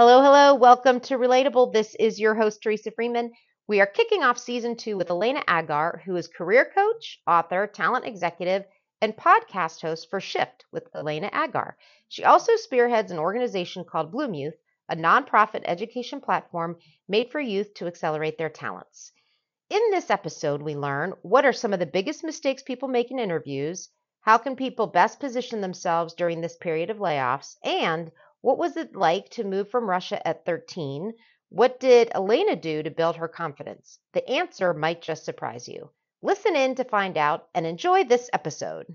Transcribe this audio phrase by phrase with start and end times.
[0.00, 0.54] Hello, hello.
[0.54, 1.72] Welcome to Relatable.
[1.72, 3.32] This is your host, Teresa Freeman.
[3.66, 8.04] We are kicking off season two with Elena Agar, who is career coach, author, talent
[8.06, 8.62] executive,
[9.02, 11.76] and podcast host for Shift with Elena Agar.
[12.06, 14.54] She also spearheads an organization called Bloom Youth,
[14.88, 16.76] a nonprofit education platform
[17.08, 19.10] made for youth to accelerate their talents.
[19.68, 23.18] In this episode, we learn what are some of the biggest mistakes people make in
[23.18, 23.88] interviews,
[24.20, 28.94] how can people best position themselves during this period of layoffs, and what was it
[28.94, 31.12] like to move from Russia at 13?
[31.48, 33.98] What did Elena do to build her confidence?
[34.12, 35.90] The answer might just surprise you.
[36.22, 38.86] Listen in to find out and enjoy this episode.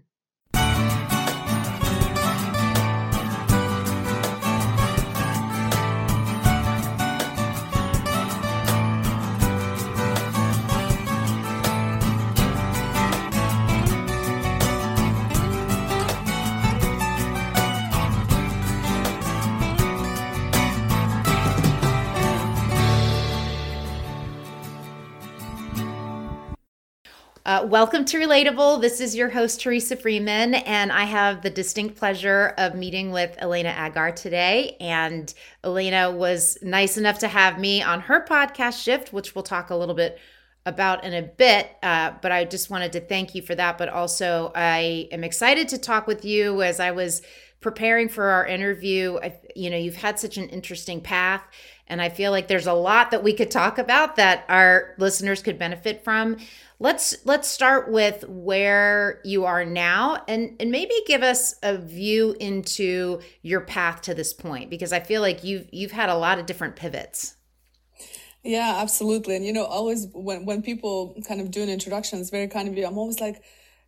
[27.45, 28.80] Uh, welcome to Relatable.
[28.80, 33.36] This is your host, Teresa Freeman, and I have the distinct pleasure of meeting with
[33.38, 34.77] Elena Agar today.
[34.80, 39.71] And Elena was nice enough to have me on her podcast, Shift, which we'll talk
[39.71, 40.19] a little bit
[40.66, 41.69] about in a bit.
[41.83, 43.77] Uh, but I just wanted to thank you for that.
[43.77, 47.23] But also, I am excited to talk with you as I was
[47.59, 49.19] preparing for our interview.
[49.21, 51.44] I, you know, you've had such an interesting path.
[51.94, 55.44] And I feel like there's a lot that we could talk about that our listeners
[55.44, 56.38] could benefit from.
[56.80, 62.36] Let's let's start with where you are now and and maybe give us a view
[62.39, 66.39] into your path to this point because I feel like you've you've had a lot
[66.39, 67.36] of different pivots.
[68.44, 69.36] Yeah, absolutely.
[69.36, 72.67] And you know, always when when people kind of do an introduction, it's very kind
[72.67, 72.88] of you.
[72.88, 73.44] I'm always like,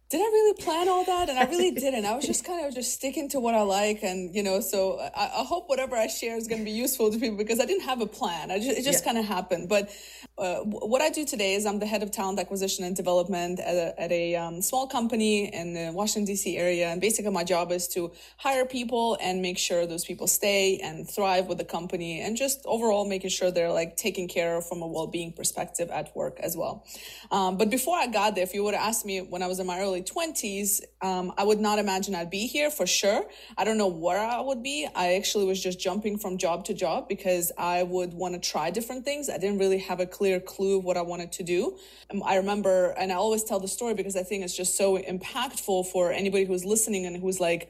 [0.09, 1.29] did I really plan all that?
[1.29, 2.05] And I really didn't.
[2.05, 4.03] I was just kind of just sticking to what I like.
[4.03, 7.11] And, you know, so I, I hope whatever I share is going to be useful
[7.11, 8.51] to people because I didn't have a plan.
[8.51, 9.13] I just, it just yeah.
[9.13, 9.67] kind of happened.
[9.67, 9.89] But
[10.37, 13.75] uh, what I do today is I'm the head of talent acquisition and development at
[13.75, 16.55] a, at a um, small company in the Washington, D.C.
[16.57, 16.87] area.
[16.89, 21.09] And basically my job is to hire people and make sure those people stay and
[21.09, 24.81] thrive with the company and just overall making sure they're like taken care of from
[24.83, 26.85] a well-being perspective at work as well.
[27.31, 29.59] Um, but before I got there, if you would have asked me when I was
[29.59, 33.25] in my early early 20s, um, I would not imagine I'd be here for sure.
[33.57, 34.87] I don't know where I would be.
[34.93, 38.71] I actually was just jumping from job to job because I would want to try
[38.71, 39.29] different things.
[39.29, 41.77] I didn't really have a clear clue of what I wanted to do.
[42.11, 44.97] Um, I remember, and I always tell the story because I think it's just so
[44.97, 47.69] impactful for anybody who's listening and who's like,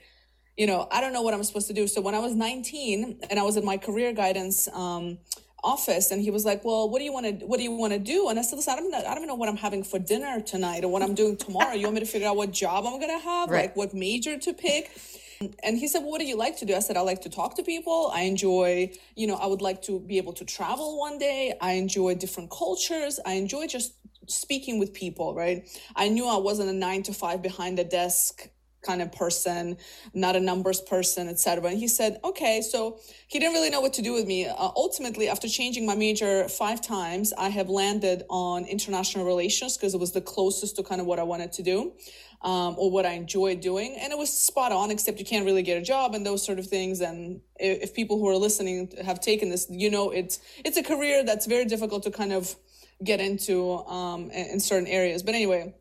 [0.58, 1.86] you know, I don't know what I'm supposed to do.
[1.86, 5.20] So when I was 19 and I was in my career guidance, um,
[5.66, 7.92] office and he was like well what do you want to what do you want
[7.92, 8.30] to do?
[8.30, 10.00] And i said listen i don't know i don't even know what i'm having for
[10.00, 11.74] dinner tonight or what i'm doing tomorrow.
[11.74, 13.64] You want me to figure out what job i'm gonna have right.
[13.64, 14.92] like what major to pick?
[15.64, 16.74] And he said well, what do you like to do?
[16.76, 18.12] I said i like to talk to people.
[18.14, 21.54] I enjoy you know i would like to be able to travel one day.
[21.60, 23.20] I enjoy different cultures.
[23.26, 23.94] I enjoy just
[24.28, 25.68] speaking with people right?
[25.96, 28.50] I knew i wasn't a nine to five behind the desk
[28.86, 29.78] kind of person,
[30.14, 31.70] not a numbers person, etc.
[31.70, 34.48] And he said, okay, so he didn't really know what to do with me.
[34.48, 39.94] Uh, ultimately, after changing my major five times, I have landed on international relations because
[39.94, 41.94] it was the closest to kind of what I wanted to do.
[42.42, 43.98] Um, or what I enjoyed doing.
[44.00, 46.60] And it was spot on, except you can't really get a job and those sort
[46.60, 47.02] of things.
[47.02, 50.84] And if, if people who are listening have taken this, you know, it's, it's a
[50.84, 52.56] career that's very difficult to kind of
[53.04, 55.24] get into um, in certain areas.
[55.24, 55.74] But anyway,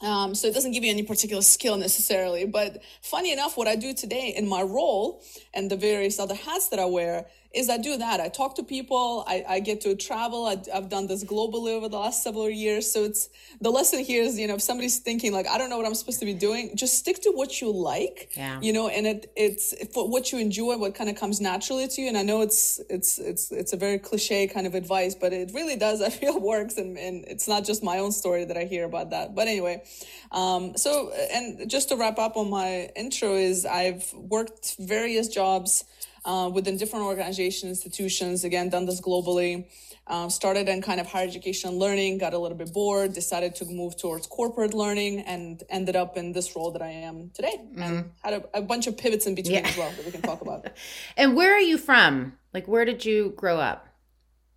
[0.00, 2.44] um, so it doesn't give you any particular skill necessarily.
[2.44, 5.22] But funny enough, what I do today in my role
[5.52, 8.20] and the various other hats that I wear is I do that.
[8.20, 9.24] I talk to people.
[9.26, 10.46] I, I get to travel.
[10.46, 12.90] I, have done this globally over the last several years.
[12.90, 13.28] So it's
[13.60, 15.94] the lesson here is, you know, if somebody's thinking like, I don't know what I'm
[15.94, 18.60] supposed to be doing, just stick to what you like, yeah.
[18.60, 22.02] you know, and it, it's for what you enjoy, what kind of comes naturally to
[22.02, 22.08] you.
[22.08, 25.52] And I know it's, it's, it's, it's a very cliche kind of advice, but it
[25.54, 26.76] really does, I feel works.
[26.76, 29.34] And, and it's not just my own story that I hear about that.
[29.34, 29.84] But anyway,
[30.32, 35.84] um, so, and just to wrap up on my intro is I've worked various jobs
[36.24, 39.66] uh, within different organizations, institutions, again, done this globally.
[40.06, 43.64] Um, started in kind of higher education learning, got a little bit bored, decided to
[43.64, 47.56] move towards corporate learning, and ended up in this role that I am today.
[47.58, 47.82] Mm-hmm.
[47.82, 49.68] And had a, a, bunch of pivots in between yeah.
[49.68, 50.66] as well that we can talk about.
[51.16, 52.34] and where are you from?
[52.52, 53.88] Like, where did you grow up?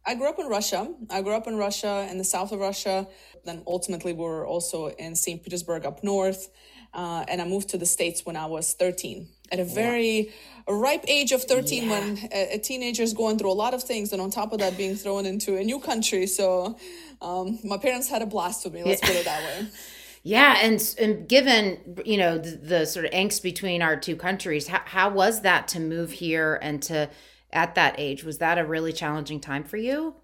[0.05, 0.93] I grew up in Russia.
[1.09, 3.07] I grew up in Russia, in the south of Russia.
[3.45, 5.41] Then ultimately, we were also in St.
[5.41, 6.49] Petersburg up north.
[6.93, 10.31] Uh, and I moved to the States when I was 13 at a very
[10.67, 10.75] yeah.
[10.75, 11.89] ripe age of 13 yeah.
[11.89, 14.59] when a, a, teenager is going through a lot of things and on top of
[14.59, 16.77] that being thrown into a new country so
[17.21, 19.07] um, my parents had a blast with me let's yeah.
[19.07, 19.67] put it that way
[20.23, 24.67] yeah and and given you know the, the, sort of angst between our two countries
[24.67, 27.09] how, how was that to move here and to
[27.51, 28.23] at that age.
[28.23, 30.15] Was that a really challenging time for you?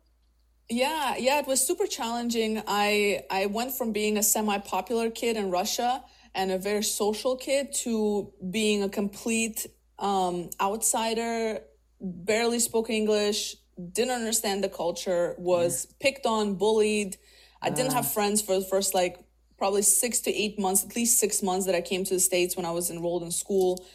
[0.70, 2.62] Yeah, yeah, it was super challenging.
[2.68, 6.04] I I went from being a semi-popular kid in Russia
[6.35, 9.68] and a very social kid to being a complete
[10.00, 11.62] um, outsider,
[12.01, 13.56] barely spoke English,
[13.91, 15.95] didn't understand the culture, was yeah.
[16.00, 17.18] picked on, bullied.
[17.62, 19.19] I didn't have friends for the first like
[19.57, 22.57] probably six to eight months, at least six months that I came to the States
[22.57, 23.86] when I was enrolled in school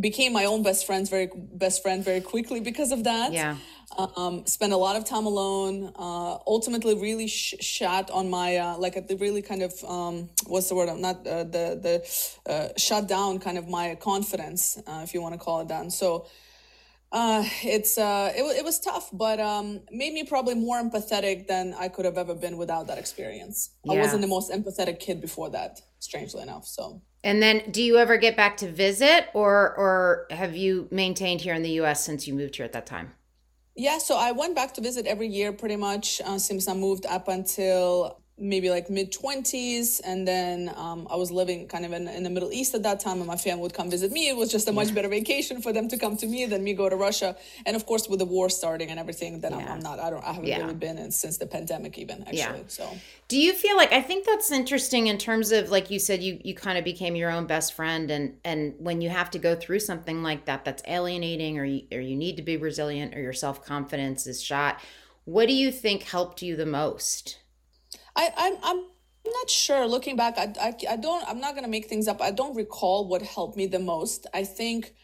[0.00, 3.56] became my own best friends very best friend very quickly because of that yeah
[4.16, 5.92] um spent a lot of time alone.
[5.96, 10.68] Uh ultimately really sh- shot on my uh like the really kind of um what's
[10.68, 10.88] the word?
[10.88, 15.20] I'm not uh, the the uh shut down kind of my confidence uh, if you
[15.22, 15.82] want to call it that.
[15.82, 16.26] And so
[17.12, 21.74] uh it's uh it, it was tough but um made me probably more empathetic than
[21.78, 23.70] i could have ever been without that experience.
[23.84, 23.92] Yeah.
[23.92, 27.02] i wasn't the most empathetic kid before that strangely enough so.
[27.24, 31.54] And then do you ever get back to visit or or have you maintained here
[31.54, 33.12] in the US since you moved here at that time?
[33.74, 37.06] Yeah, so I went back to visit every year pretty much uh, since I moved
[37.06, 42.08] up until maybe like mid 20s and then um, i was living kind of in,
[42.08, 44.36] in the middle east at that time and my family would come visit me it
[44.36, 46.88] was just a much better vacation for them to come to me than me go
[46.88, 47.36] to russia
[47.66, 49.58] and of course with the war starting and everything then yeah.
[49.58, 50.58] I'm, I'm, not i don't i haven't yeah.
[50.58, 52.68] really been in since the pandemic even actually yeah.
[52.68, 52.88] so
[53.28, 56.40] do you feel like i think that's interesting in terms of like you said you
[56.42, 59.54] you kind of became your own best friend and and when you have to go
[59.54, 63.20] through something like that that's alienating or you, or you need to be resilient or
[63.20, 64.80] your self-confidence is shot
[65.24, 67.38] what do you think helped you the most
[68.16, 68.84] I, I'm, I'm
[69.26, 69.86] not sure.
[69.86, 72.20] Looking back, I, I, I don't, I'm not going to make things up.
[72.20, 74.26] I don't recall what helped me the most.
[74.34, 74.94] I think,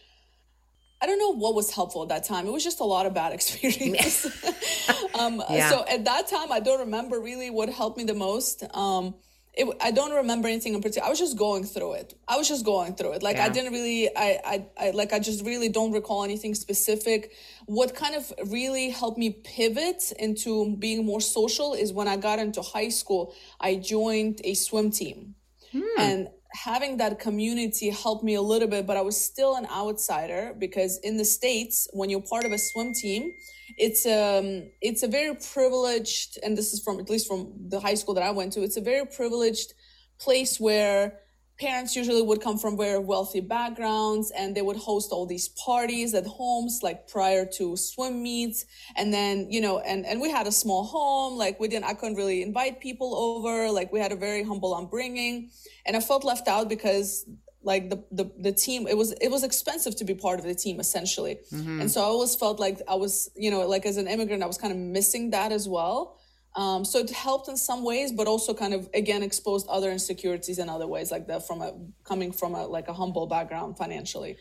[1.01, 2.47] I don't know what was helpful at that time.
[2.47, 4.27] It was just a lot of bad experience.
[5.19, 5.71] um, yeah.
[5.71, 8.65] So at that time, I don't remember really what helped me the most.
[8.75, 9.15] Um,
[9.59, 11.07] it, I don't remember anything in particular.
[11.07, 12.15] I was just going through it.
[12.29, 13.23] I was just going through it.
[13.25, 13.47] Like yeah.
[13.47, 17.33] I didn't really, I, I, I, like I just really don't recall anything specific.
[17.67, 22.39] What kind of really helped me pivot into being more social is when I got
[22.39, 23.35] into high school.
[23.61, 25.35] I joined a swim team,
[25.73, 25.83] hmm.
[25.99, 30.55] and having that community helped me a little bit, but I was still an outsider
[30.59, 33.33] because in the States, when you're part of a swim team,
[33.77, 37.95] it's um it's a very privileged, and this is from at least from the high
[37.95, 39.75] school that I went to, it's a very privileged
[40.19, 41.21] place where
[41.59, 46.15] parents usually would come from very wealthy backgrounds and they would host all these parties
[46.15, 48.65] at homes like prior to swim meets.
[48.97, 51.95] And then you know and and we had a small home like we didn't i
[51.95, 55.51] couldn't really invite people over like we had a very humble upbringing.
[55.85, 57.27] And i felt left out because
[57.63, 60.55] like the, the the team it was it was expensive to be part of the
[60.55, 61.39] team essentially.
[61.53, 61.81] Mm-hmm.
[61.81, 64.47] and so i always felt like i was you know like as an immigrant i
[64.47, 66.19] was kind of missing that as well
[66.55, 70.59] um, so it helped in some ways, but also kind of again exposed other insecurities
[70.59, 71.73] in other ways, like that from a
[72.05, 74.37] coming from a like a humble background financially.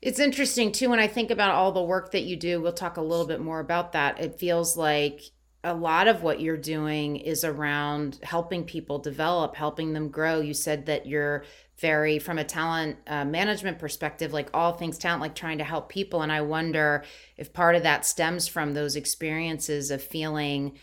[0.00, 2.60] It's interesting too when I think about all the work that you do.
[2.60, 4.20] We'll talk a little bit more about that.
[4.20, 5.22] It feels like
[5.64, 10.40] a lot of what you're doing is around helping people develop, helping them grow.
[10.40, 11.44] You said that you're
[11.78, 15.88] very, from a talent uh, management perspective, like all things talent, like trying to help
[15.88, 16.22] people.
[16.22, 17.04] And I wonder
[17.36, 20.78] if part of that stems from those experiences of feeling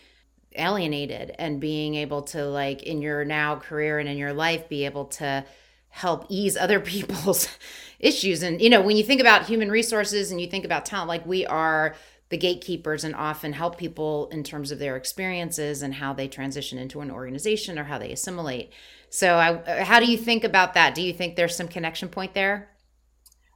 [0.58, 4.86] alienated and being able to like in your now career and in your life be
[4.86, 5.46] able to
[5.90, 7.48] help ease other people's
[8.00, 8.44] issues.
[8.44, 11.26] And you know when you think about human resources and you think about talent like
[11.26, 11.96] we are
[12.30, 16.80] the gatekeepers and often help people in terms of their experiences and how they transition
[16.80, 18.72] into an organization or how they assimilate.
[19.10, 20.96] So I, how do you think about that?
[20.96, 22.70] Do you think there's some connection point there?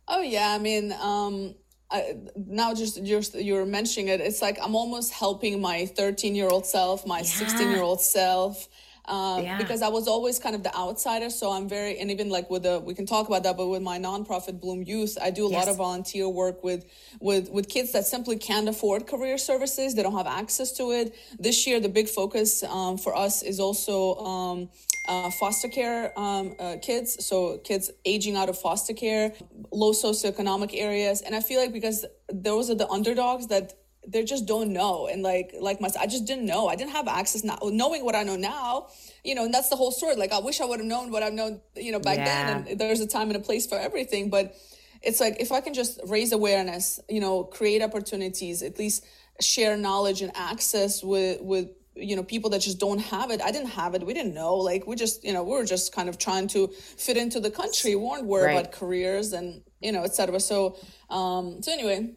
[0.08, 0.54] Oh yeah.
[0.54, 1.56] I mean um
[1.92, 6.48] I, now just you're, you're mentioning it it's like i'm almost helping my 13 year
[6.48, 7.74] old self my 16 yeah.
[7.74, 8.68] year old self
[9.10, 9.58] um, yeah.
[9.58, 11.30] because I was always kind of the outsider.
[11.30, 13.82] So I'm very, and even like with the, we can talk about that, but with
[13.82, 15.60] my nonprofit Bloom Youth, I do a yes.
[15.60, 16.86] lot of volunteer work with,
[17.20, 19.96] with, with kids that simply can't afford career services.
[19.96, 21.16] They don't have access to it.
[21.40, 24.70] This year, the big focus um, for us is also um,
[25.08, 29.34] uh, foster care um, uh, kids, so kids aging out of foster care,
[29.72, 33.74] low socioeconomic areas, and I feel like because those are the underdogs that
[34.12, 36.68] they just don't know, and like like myself, I just didn't know.
[36.68, 38.88] I didn't have access now, knowing what I know now.
[39.24, 40.16] You know, and that's the whole story.
[40.16, 42.26] Like I wish I would have known what I've known, you know, back yeah.
[42.26, 42.68] then.
[42.70, 44.56] And there's a time and a place for everything, but
[45.02, 49.06] it's like if I can just raise awareness, you know, create opportunities, at least
[49.42, 53.52] share knowledge and access with with you know people that just don't have it i
[53.52, 56.08] didn't have it we didn't know like we just you know we were just kind
[56.08, 58.60] of trying to fit into the country we weren't worried right.
[58.60, 60.78] about careers and you know etc so
[61.10, 62.10] um so anyway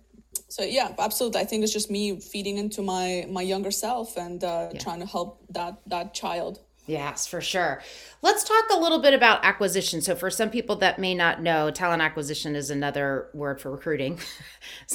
[0.49, 4.45] so yeah absolutely i think it's just me feeding into my my younger self and
[4.45, 4.79] uh yeah.
[4.81, 7.81] trying to help that that child Yes, for sure.
[8.23, 10.01] Let's talk a little bit about acquisition.
[10.01, 14.19] So, for some people that may not know, talent acquisition is another word for recruiting.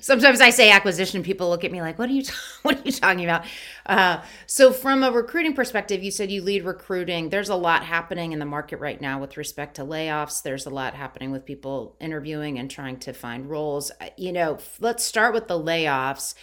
[0.00, 2.22] Sometimes I say acquisition, people look at me like, "What are you?
[2.62, 3.44] what are you talking about?"
[3.84, 7.28] Uh, so, from a recruiting perspective, you said you lead recruiting.
[7.28, 10.42] There's a lot happening in the market right now with respect to layoffs.
[10.42, 13.90] There's a lot happening with people interviewing and trying to find roles.
[14.00, 16.34] Uh, you know, let's start with the layoffs.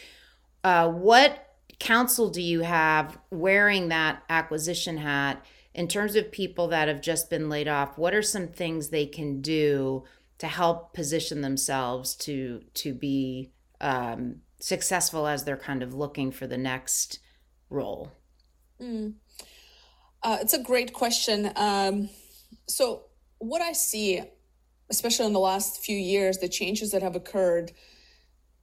[0.64, 1.51] Uh, what
[1.82, 7.30] counsel do you have wearing that acquisition hat in terms of people that have just
[7.30, 7.98] been laid off?
[7.98, 10.04] What are some things they can do
[10.38, 16.46] to help position themselves to to be um, successful as they're kind of looking for
[16.46, 17.20] the next
[17.70, 18.12] role?
[18.80, 19.16] Mm.
[20.22, 21.52] Uh, it's a great question.
[21.56, 22.10] Um,
[22.68, 23.06] so,
[23.40, 24.22] what I see,
[24.92, 27.72] especially in the last few years, the changes that have occurred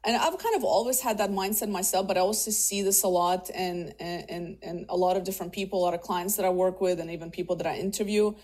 [0.04, 3.08] and I've kind of always had that mindset myself, but I also see this a
[3.08, 6.50] lot and and and a lot of different people, a lot of clients that I
[6.50, 8.34] work with, and even people that I interview.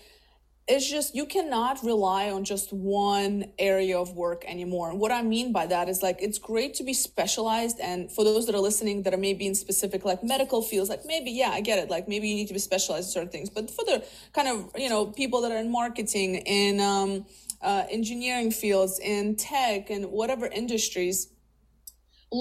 [0.67, 4.89] It's just you cannot rely on just one area of work anymore.
[4.89, 7.79] And what I mean by that is like it's great to be specialized.
[7.79, 11.05] And for those that are listening that are maybe in specific like medical fields, like
[11.05, 11.89] maybe yeah, I get it.
[11.89, 13.49] Like maybe you need to be specialized in certain things.
[13.49, 17.25] But for the kind of you know people that are in marketing, in um,
[17.61, 21.29] uh, engineering fields, in tech, and whatever industries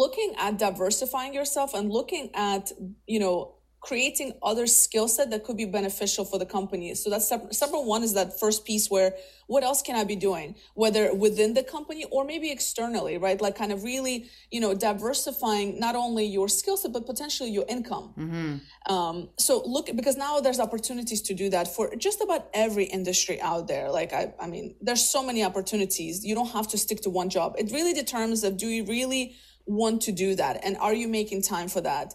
[0.03, 2.73] looking at diversifying yourself and looking at
[3.07, 6.95] you know creating other skill set that could be beneficial for the company.
[6.95, 9.13] So that's step, step one is that first piece where
[9.47, 10.55] what else can i be doing?
[10.73, 13.39] Whether within the company or maybe externally right?
[13.39, 17.67] Like kind of really you know diversifying not only your skill set but potentially your
[17.69, 18.15] income.
[18.17, 18.93] Mm-hmm.
[18.95, 23.39] um, so look because now there's opportunities to do that for just about every industry
[23.43, 23.91] out there.
[23.91, 26.25] Like i i mean there's so many opportunities.
[26.25, 27.49] You don't have to stick to one job.
[27.59, 30.64] It really determines of do you really want to do that?
[30.64, 32.14] And are you making time for that?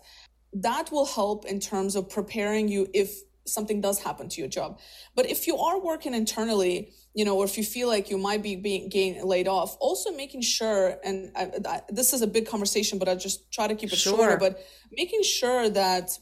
[0.53, 4.79] That will help in terms of preparing you if something does happen to your job.
[5.15, 8.43] But if you are working internally you know or if you feel like you might
[8.43, 12.47] be being getting laid off also making sure and I, I, this is a big
[12.47, 14.15] conversation but i just try to keep it sure.
[14.15, 16.17] shorter but making sure that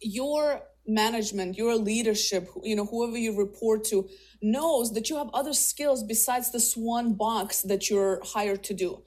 [0.00, 4.08] your management your leadership you know whoever you report to
[4.40, 9.02] knows that you have other skills besides this one box that you're hired to do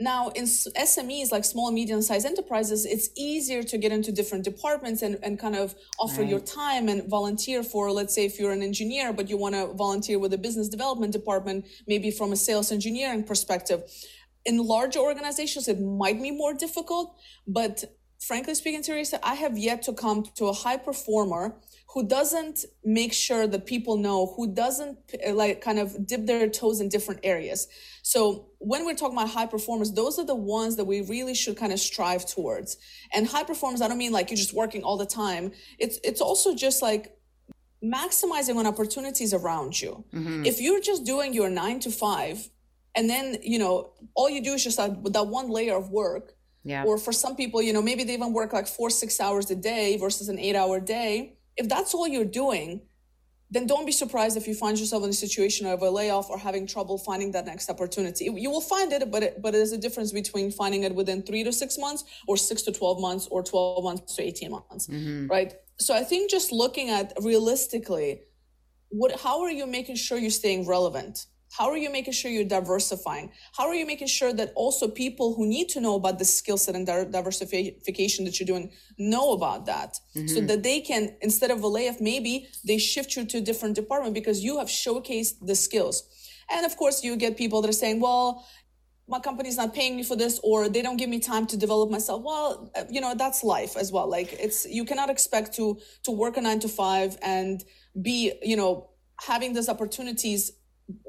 [0.00, 5.02] now, in SMEs, like small medium sized enterprises, it's easier to get into different departments
[5.02, 6.30] and, and kind of offer right.
[6.30, 9.72] your time and volunteer for, let's say, if you're an engineer, but you want to
[9.74, 13.84] volunteer with a business development department, maybe from a sales engineering perspective.
[14.44, 17.84] In larger organizations, it might be more difficult, but
[18.18, 21.56] frankly speaking, Teresa, I have yet to come to a high performer
[21.94, 26.48] who doesn't make sure that people know, who doesn't eh, like kind of dip their
[26.48, 27.68] toes in different areas.
[28.06, 31.56] So when we're talking about high performers, those are the ones that we really should
[31.56, 32.76] kind of strive towards.
[33.14, 35.52] And high performers, I don't mean like you're just working all the time.
[35.78, 37.16] It's it's also just like
[37.82, 40.04] maximizing on opportunities around you.
[40.12, 40.44] Mm-hmm.
[40.44, 42.46] If you're just doing your nine to five,
[42.94, 46.34] and then you know all you do is just that, that one layer of work.
[46.62, 46.84] Yeah.
[46.84, 49.56] Or for some people, you know, maybe they even work like four, six hours a
[49.56, 52.82] day versus an eight hour day if that's all you're doing,
[53.54, 56.36] then don't be surprised if you find yourself in a situation of a layoff or
[56.38, 58.24] having trouble finding that next opportunity.
[58.24, 61.44] You will find it, but it, but there's a difference between finding it within three
[61.44, 65.28] to six months or six to 12 months or 12 months to 18 months, mm-hmm.
[65.28, 65.54] right?
[65.78, 68.22] So I think just looking at realistically,
[68.88, 71.26] what, how are you making sure you're staying relevant?
[71.56, 73.30] How are you making sure you're diversifying?
[73.56, 76.56] How are you making sure that also people who need to know about the skill
[76.56, 80.26] set and diversification that you're doing know about that mm-hmm.
[80.26, 83.76] so that they can, instead of a layoff, maybe they shift you to a different
[83.76, 86.02] department because you have showcased the skills.
[86.50, 88.44] And of course, you get people that are saying, well,
[89.06, 91.90] my company's not paying me for this or they don't give me time to develop
[91.90, 96.10] myself well you know that's life as well like it's you cannot expect to to
[96.10, 97.64] work a 9 to 5 and
[98.00, 98.88] be you know
[99.20, 100.52] having these opportunities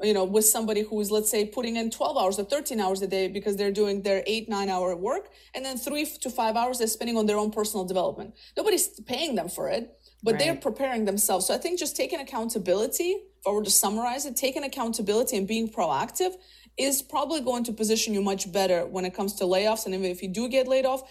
[0.02, 3.06] you know with somebody who's let's say putting in 12 hours or 13 hours a
[3.06, 6.78] day because they're doing their eight nine hour work and then three to five hours
[6.78, 8.34] they're spending on their own personal development.
[8.56, 10.40] Nobody's paying them for it but right.
[10.40, 11.46] they're preparing themselves.
[11.46, 15.46] So i think just taking accountability if i were to summarize it taking accountability and
[15.46, 16.32] being proactive
[16.78, 19.86] is probably going to position you much better when it comes to layoffs.
[19.86, 21.02] And even if you do get laid off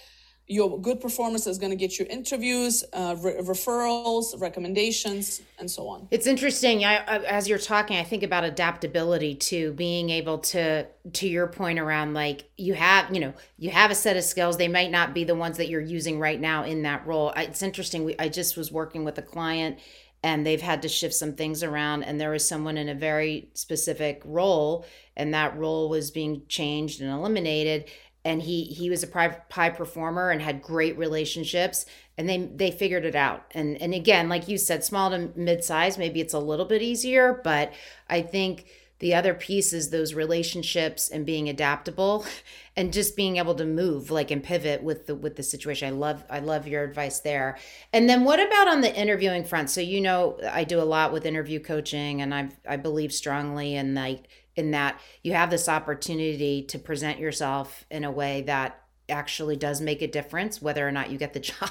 [0.48, 5.88] your good performance is going to get you interviews, uh, re- referrals, recommendations, and so
[5.88, 6.08] on.
[6.12, 6.86] It's interesting.
[6.86, 11.48] I, I, as you're talking, I think about adaptability too, being able to, to your
[11.48, 14.58] point around like you have, you know, you have a set of skills.
[14.58, 17.34] They might not be the ones that you're using right now in that role.
[17.36, 18.06] It's interesting.
[18.06, 19.80] We, I just was working with a client
[20.26, 23.50] and they've had to shift some things around and there was someone in a very
[23.54, 24.84] specific role
[25.16, 27.90] and that role was being changed and eliminated
[28.26, 31.86] and he he was a high performer and had great relationships
[32.18, 33.46] and they they figured it out.
[33.52, 37.40] And and again like you said small to mid-size maybe it's a little bit easier
[37.44, 37.72] but
[38.10, 38.66] i think
[39.00, 42.26] the other piece is those relationships and being adaptable
[42.78, 45.88] and just being able to move like and pivot with the with the situation.
[45.88, 47.58] I love i love your advice there.
[47.94, 49.70] And then what about on the interviewing front?
[49.70, 53.76] So you know i do a lot with interview coaching and i i believe strongly
[53.76, 58.82] in like in that you have this opportunity to present yourself in a way that
[59.10, 61.70] actually does make a difference whether or not you get the job.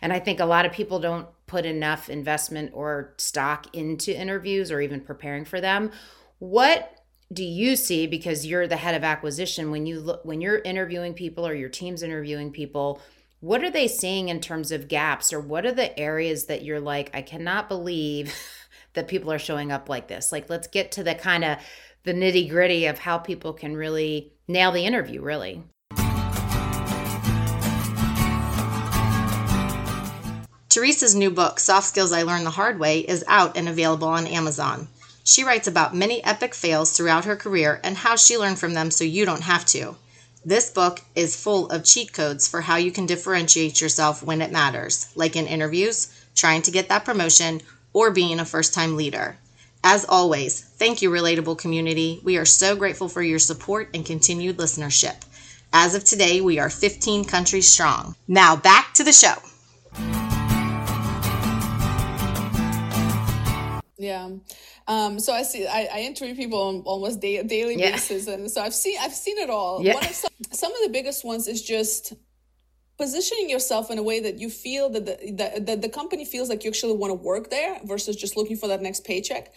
[0.00, 4.70] And I think a lot of people don't put enough investment or stock into interviews
[4.70, 5.90] or even preparing for them.
[6.38, 6.96] What
[7.32, 11.14] do you see because you're the head of acquisition when you look when you're interviewing
[11.14, 13.00] people or your team's interviewing people,
[13.40, 16.80] what are they seeing in terms of gaps or what are the areas that you're
[16.80, 18.34] like I cannot believe
[18.94, 20.32] that people are showing up like this?
[20.32, 21.58] Like let's get to the kind of
[22.02, 25.62] the nitty gritty of how people can really nail the interview, really.
[30.70, 34.26] Teresa's new book, Soft Skills I Learned the Hard Way, is out and available on
[34.26, 34.88] Amazon.
[35.24, 38.90] She writes about many epic fails throughout her career and how she learned from them
[38.90, 39.96] so you don't have to.
[40.44, 44.52] This book is full of cheat codes for how you can differentiate yourself when it
[44.52, 47.60] matters, like in interviews, trying to get that promotion,
[47.92, 49.36] or being a first time leader.
[49.82, 52.20] As always, thank you, Relatable Community.
[52.22, 55.16] We are so grateful for your support and continued listenership.
[55.72, 58.14] As of today, we are 15 countries strong.
[58.28, 59.36] Now back to the show.
[63.96, 64.28] Yeah.
[64.86, 67.92] Um, so I see, I, I interview people on almost day, daily yeah.
[67.92, 69.82] basis, and so I've seen, I've seen it all.
[69.82, 69.94] Yeah.
[69.94, 72.12] One of some, some of the biggest ones is just
[73.00, 76.50] positioning yourself in a way that you feel that the, that, that the company feels
[76.50, 79.54] like you actually want to work there versus just looking for that next paycheck.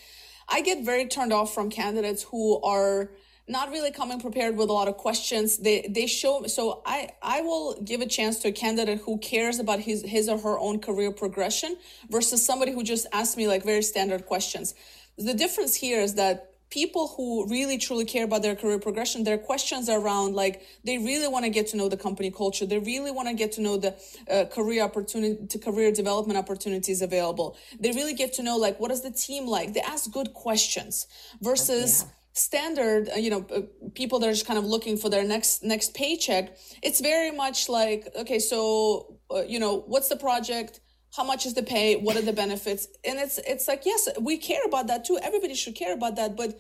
[0.48, 3.12] I get very turned off from candidates who are
[3.50, 5.58] not really coming prepared with a lot of questions.
[5.58, 9.60] They they show so I I will give a chance to a candidate who cares
[9.60, 11.76] about his his or her own career progression
[12.10, 14.74] versus somebody who just asks me like very standard questions.
[15.18, 19.38] The difference here is that people who really truly care about their career progression their
[19.38, 22.66] questions are around like they really want to get to know the company culture.
[22.66, 23.96] They really want to get to know the
[24.30, 27.58] uh, career opportunity to career development opportunities available.
[27.80, 29.74] They really get to know like what is the team like?
[29.74, 31.06] They ask good questions
[31.42, 32.10] versus yeah.
[32.34, 33.62] standard uh, you know uh,
[33.94, 36.58] people that are just kind of looking for their next next paycheck.
[36.82, 40.80] It's very much like okay so uh, you know what's the project
[41.16, 42.88] how much is the pay what are the benefits?
[43.06, 45.20] And it's it's like yes we care about that too.
[45.22, 46.36] Everybody should care about that.
[46.36, 46.60] But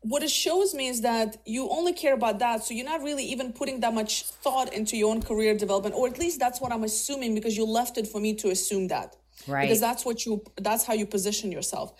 [0.00, 2.62] what it shows me is that you only care about that.
[2.62, 6.06] So you're not really even putting that much thought into your own career development or
[6.06, 9.16] at least that's what i'm assuming because you left it for me to assume that.
[9.46, 9.62] Right.
[9.62, 11.94] Because that's what you that's how you position yourself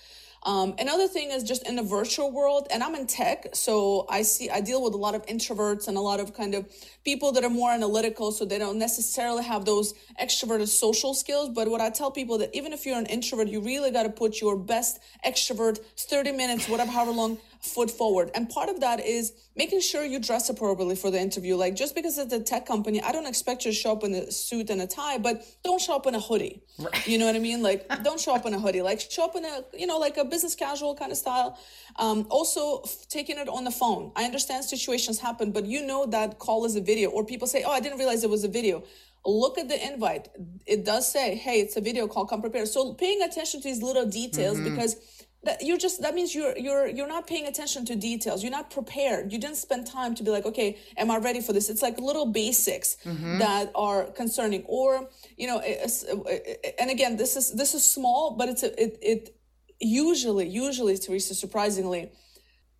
[0.45, 4.23] um, another thing is just in the virtual world, and I'm in tech, so I
[4.23, 6.67] see I deal with a lot of introverts and a lot of kind of
[7.05, 11.49] people that are more analytical, so they don't necessarily have those extroverted social skills.
[11.49, 14.11] But what I tell people that even if you're an introvert, you really got to
[14.11, 18.31] put your best extrovert 30 minutes, whatever, however long foot forward.
[18.35, 21.57] And part of that is making sure you dress appropriately for the interview.
[21.57, 24.15] Like just because it's a tech company, I don't expect you to show up in
[24.15, 26.63] a suit and a tie, but don't show up in a hoodie.
[26.79, 27.07] Right.
[27.07, 27.63] You know what I mean?
[27.63, 28.83] Like don't show up in a hoodie.
[28.83, 31.59] Like show up in a, you know, like a business casual kind of style.
[31.97, 34.13] Um, also f- taking it on the phone.
[34.17, 37.63] I understand situations happen, but you know that call is a video or people say,
[37.65, 38.85] oh, I didn't realize it was a video
[39.27, 40.29] look at the invite.
[40.67, 42.69] It does say, hey, it's a video call, come prepared.
[42.69, 44.71] So paying attention to these little details mm-hmm.
[44.71, 44.97] because
[45.45, 48.43] that you're just that means you're you're you're not paying attention to details.
[48.43, 49.33] You're not prepared.
[49.33, 51.69] You didn't spend time to be like okay am i ready for this?
[51.69, 53.39] It's like little basics mm-hmm.
[53.39, 54.65] that are concerning.
[54.67, 59.37] Or you know and again this is this is small but it's a, it it
[59.81, 62.11] usually usually teresa surprisingly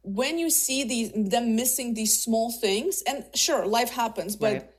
[0.03, 4.71] when you see these them missing these small things and sure life happens but right.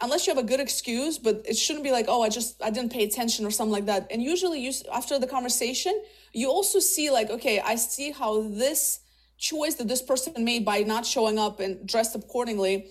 [0.00, 2.70] unless you have a good excuse but it shouldn't be like oh i just i
[2.70, 4.06] didn't pay attention or something like that.
[4.10, 5.94] And usually you after the conversation
[6.32, 9.00] you also see like okay i see how this
[9.38, 12.86] choice that this person made by not showing up and dressed accordingly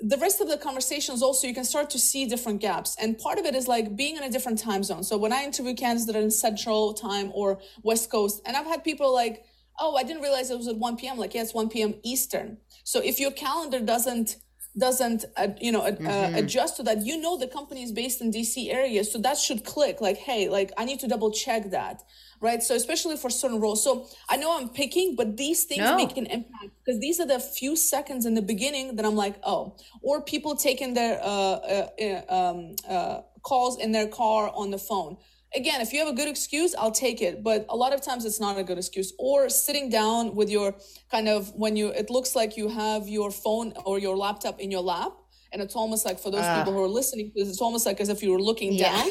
[0.00, 2.96] the rest of the conversations also you can start to see different gaps.
[3.00, 5.02] And part of it is like being in a different time zone.
[5.02, 8.66] So when i interview candidates that are in central time or west coast and i've
[8.66, 9.44] had people like
[9.80, 12.58] oh i didn't realize it was at 1 p.m like yeah it's 1 p.m eastern.
[12.84, 14.36] So if your calendar doesn't
[14.78, 16.34] doesn't uh, you know uh, mm-hmm.
[16.36, 19.64] adjust to that you know the company is based in dc area so that should
[19.64, 22.02] click like hey like i need to double check that
[22.40, 25.96] right so especially for certain roles so i know i'm picking but these things no.
[25.96, 29.36] make an impact because these are the few seconds in the beginning that i'm like
[29.44, 34.70] oh or people taking their uh, uh, uh um, uh, calls in their car on
[34.70, 35.16] the phone
[35.54, 37.42] again, if you have a good excuse, I'll take it.
[37.42, 39.12] But a lot of times it's not a good excuse.
[39.18, 40.74] Or sitting down with your
[41.10, 44.70] kind of when you, it looks like you have your phone or your laptop in
[44.70, 45.12] your lap.
[45.52, 48.08] and it's almost like for those uh, people who are listening it's almost like as
[48.08, 48.92] if you were looking yeah.
[48.92, 49.08] down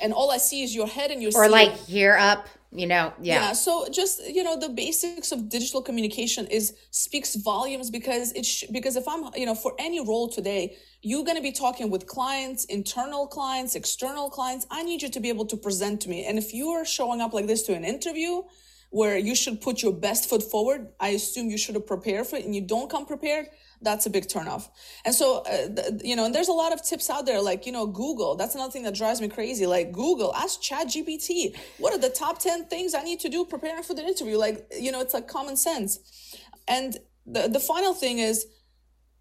[0.00, 3.12] and all I see is your head and your or like here up you know
[3.20, 3.34] yeah.
[3.34, 8.46] yeah so just you know the basics of digital communication is speaks volumes because it's
[8.46, 11.90] sh- because if i'm you know for any role today you're going to be talking
[11.90, 14.66] with clients internal clients external clients.
[14.70, 16.26] I need you to be able to present to me.
[16.26, 18.42] And if you are showing up like this to an interview
[18.90, 22.36] where you should put your best foot forward i assume you should have prepared for
[22.36, 22.44] it.
[22.44, 23.46] And you don't come prepared
[23.82, 24.68] that's a big turnoff.
[25.04, 27.66] And so, uh, th- you know, and there's a lot of tips out there, like,
[27.66, 28.36] you know, Google.
[28.36, 29.66] That's another thing that drives me crazy.
[29.66, 33.44] Like, Google, ask Chat GPT, what are the top 10 things I need to do
[33.44, 34.36] preparing for the interview?
[34.36, 35.98] Like, you know, it's like common sense.
[36.68, 38.46] And the, the final thing is,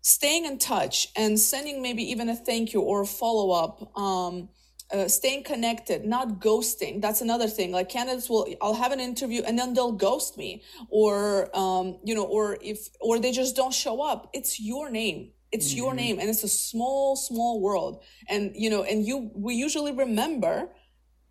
[0.01, 4.49] staying in touch and sending maybe even a thank you or a follow up um,
[4.91, 7.01] uh, staying connected, not ghosting.
[7.01, 7.71] That's another thing.
[7.71, 12.15] Like candidates will, I'll have an interview and then they'll ghost me, or um, you
[12.15, 14.29] know, or if, or they just don't show up.
[14.33, 15.31] It's your name.
[15.51, 15.77] It's mm-hmm.
[15.77, 18.03] your name, and it's a small, small world.
[18.27, 20.69] And you know, and you, we usually remember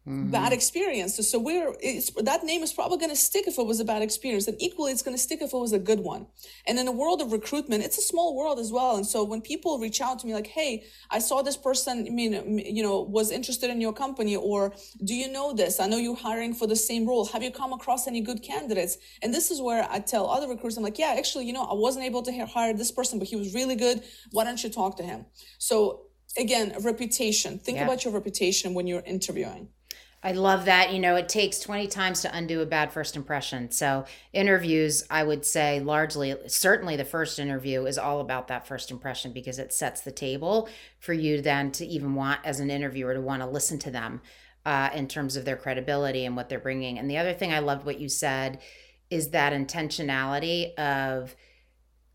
[0.09, 0.31] Mm-hmm.
[0.31, 1.31] bad experiences.
[1.31, 1.75] So we're
[2.23, 4.91] that name is probably going to stick if it was a bad experience, and equally
[4.91, 6.29] it's going to stick if it was a good one.
[6.67, 8.97] And in the world of recruitment, it's a small world as well.
[8.97, 12.11] And so when people reach out to me like, "Hey, I saw this person, I
[12.11, 14.73] mean, you know, was interested in your company, or
[15.05, 15.79] do you know this?
[15.79, 17.27] I know you're hiring for the same role.
[17.27, 20.79] Have you come across any good candidates?" And this is where I tell other recruiters,
[20.79, 23.37] I'm like, "Yeah, actually, you know, I wasn't able to hire this person, but he
[23.37, 24.03] was really good.
[24.33, 25.27] Why don't you talk to him?"
[25.59, 25.75] So
[26.39, 27.59] again, reputation.
[27.59, 27.85] Think yeah.
[27.85, 29.69] about your reputation when you're interviewing.
[30.23, 30.93] I love that.
[30.93, 33.71] You know, it takes 20 times to undo a bad first impression.
[33.71, 38.91] So, interviews, I would say largely, certainly the first interview is all about that first
[38.91, 43.15] impression because it sets the table for you then to even want, as an interviewer,
[43.15, 44.21] to want to listen to them
[44.67, 46.99] uh, in terms of their credibility and what they're bringing.
[46.99, 48.61] And the other thing I loved what you said
[49.11, 51.37] is that intentionality of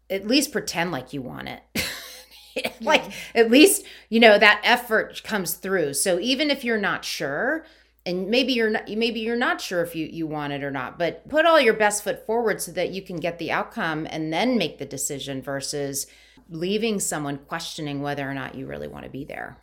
[0.09, 2.73] at least pretend like you want it.
[2.81, 5.93] like, at least, you know, that effort comes through.
[5.93, 7.65] So, even if you're not sure,
[8.05, 10.97] and maybe you're not maybe you're not sure if you you want it or not
[10.99, 14.31] but put all your best foot forward so that you can get the outcome and
[14.31, 16.07] then make the decision versus
[16.49, 19.57] leaving someone questioning whether or not you really want to be there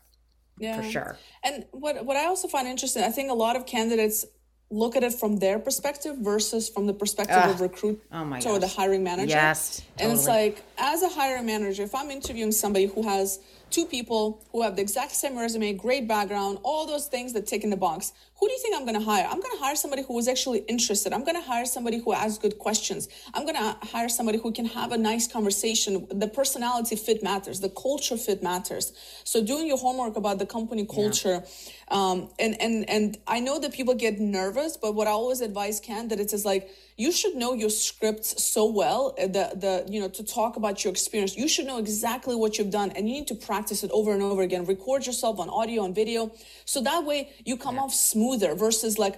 [0.59, 3.67] yeah for sure and what what i also find interesting i think a lot of
[3.67, 4.25] candidates
[4.73, 7.51] look at it from their perspective versus from the perspective Ugh.
[7.51, 10.11] of recruit oh my or the hiring manager yes totally.
[10.11, 14.45] and it's like as a hiring manager if i'm interviewing somebody who has two people
[14.53, 17.77] who have the exact same resume, great background, all those things that tick in the
[17.77, 18.13] box.
[18.39, 19.25] Who do you think I'm going to hire?
[19.25, 21.13] I'm going to hire somebody who is actually interested.
[21.13, 23.09] I'm going to hire somebody who asks good questions.
[23.35, 26.07] I'm going to hire somebody who can have a nice conversation.
[26.11, 27.61] The personality fit matters.
[27.61, 28.93] The culture fit matters.
[29.25, 31.43] So doing your homework about the company culture.
[31.43, 31.97] Yeah.
[31.97, 35.81] Um, and, and, and I know that people get nervous, but what I always advise
[35.81, 40.09] candidates is like, you should know your scripts so well uh, the the you know
[40.09, 41.37] to talk about your experience.
[41.37, 44.23] You should know exactly what you've done and you need to practice it over and
[44.23, 44.65] over again.
[44.65, 46.33] Record yourself on audio and video
[46.65, 47.83] so that way you come yeah.
[47.83, 49.17] off smoother versus like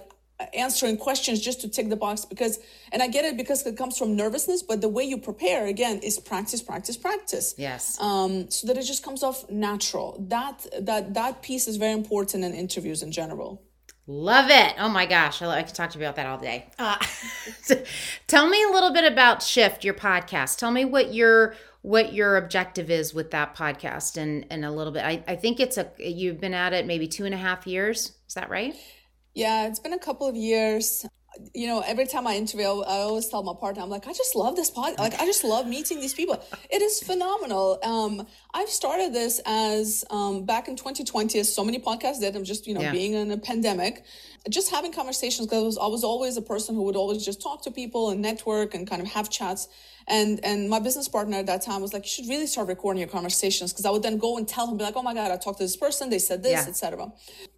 [0.53, 2.59] answering questions just to tick the box because
[2.91, 5.99] and i get it because it comes from nervousness but the way you prepare again
[5.99, 7.55] is practice practice practice.
[7.57, 7.97] Yes.
[7.99, 10.17] Um so that it just comes off natural.
[10.29, 13.61] That that that piece is very important in interviews in general
[14.05, 14.75] Love it.
[14.77, 15.41] Oh my gosh.
[15.41, 16.69] I, love, I could talk to you about that all day.
[16.77, 16.97] Uh,
[18.27, 20.57] tell me a little bit about Shift, your podcast.
[20.57, 24.91] Tell me what your what your objective is with that podcast and and a little
[24.91, 25.03] bit.
[25.05, 28.13] I, I think it's a you've been at it maybe two and a half years.
[28.27, 28.75] Is that right?
[29.33, 31.05] Yeah, it's been a couple of years
[31.53, 34.35] you know, every time I interview, I always tell my partner, I'm like, I just
[34.35, 34.99] love this podcast.
[34.99, 36.43] Like, I just love meeting these people.
[36.69, 37.79] It is phenomenal.
[37.83, 42.35] Um, I've started this as um, back in 2020, as so many podcasts did.
[42.35, 42.91] I'm just, you know, yeah.
[42.91, 44.05] being in a pandemic,
[44.49, 47.41] just having conversations because I was, I was always a person who would always just
[47.41, 49.67] talk to people and network and kind of have chats.
[50.07, 52.99] And and my business partner at that time was like, you should really start recording
[52.99, 55.31] your conversations because I would then go and tell him, be like, oh my god,
[55.31, 56.69] I talked to this person, they said this, yeah.
[56.69, 57.11] etc.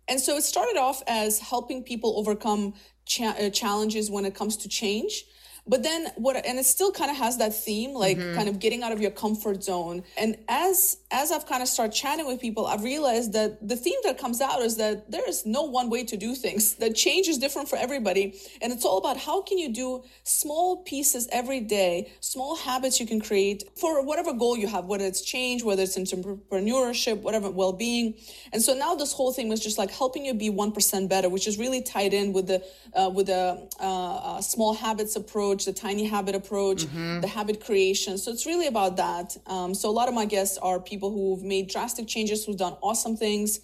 [0.07, 4.57] And so it started off as helping people overcome cha- uh, challenges when it comes
[4.57, 5.25] to change
[5.67, 8.35] but then what and it still kind of has that theme like mm-hmm.
[8.35, 10.03] kind of getting out of your comfort zone.
[10.17, 13.99] And as as i've kind of started chatting with people i've realized that the theme
[14.03, 16.75] that comes out is that there is no one way to do things.
[16.75, 18.39] That change is different for everybody.
[18.61, 23.07] And it's all about how can you do small pieces every day small habits you
[23.07, 28.15] can create for whatever goal you have whether it's change whether it's entrepreneurship whatever well-being.
[28.53, 31.47] And so now this whole thing was just like helping you be 1% better which
[31.47, 35.65] is really tied in with the uh, with the uh, uh, small habits approach approach,
[35.65, 37.21] the tiny habit approach, mm-hmm.
[37.21, 38.17] the habit creation.
[38.17, 39.37] So it's really about that.
[39.47, 42.75] Um, so a lot of my guests are people who've made drastic changes, who've done
[42.81, 43.59] awesome things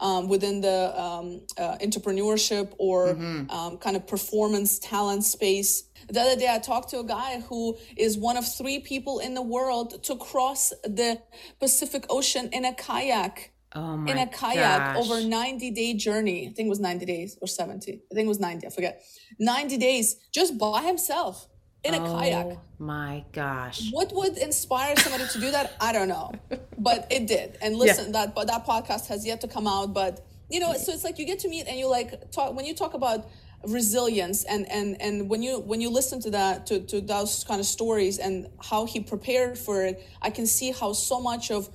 [0.00, 3.36] um, within the um, uh, entrepreneurship or mm-hmm.
[3.46, 5.84] Um, kind of performance talent space.
[6.08, 9.34] The other day, I talked to a guy who is one of three people in
[9.34, 11.20] the world to cross the
[11.60, 13.52] Pacific Ocean in a kayak.
[13.76, 14.96] Oh in a kayak gosh.
[14.96, 16.48] over 90 day journey.
[16.48, 17.92] I think it was 90 days or 70.
[18.10, 18.66] I think it was 90.
[18.66, 19.02] I forget.
[19.38, 21.46] 90 days just by himself
[21.84, 22.58] in a oh kayak.
[22.78, 23.90] My gosh.
[23.92, 25.74] What would inspire somebody to do that?
[25.78, 26.32] I don't know,
[26.78, 27.58] but it did.
[27.60, 28.12] And listen, yeah.
[28.24, 29.92] that but that podcast has yet to come out.
[29.92, 32.64] But you know, so it's like you get to meet and you like talk when
[32.64, 33.28] you talk about
[33.66, 37.60] resilience and and and when you when you listen to that to to those kind
[37.60, 41.68] of stories and how he prepared for it, I can see how so much of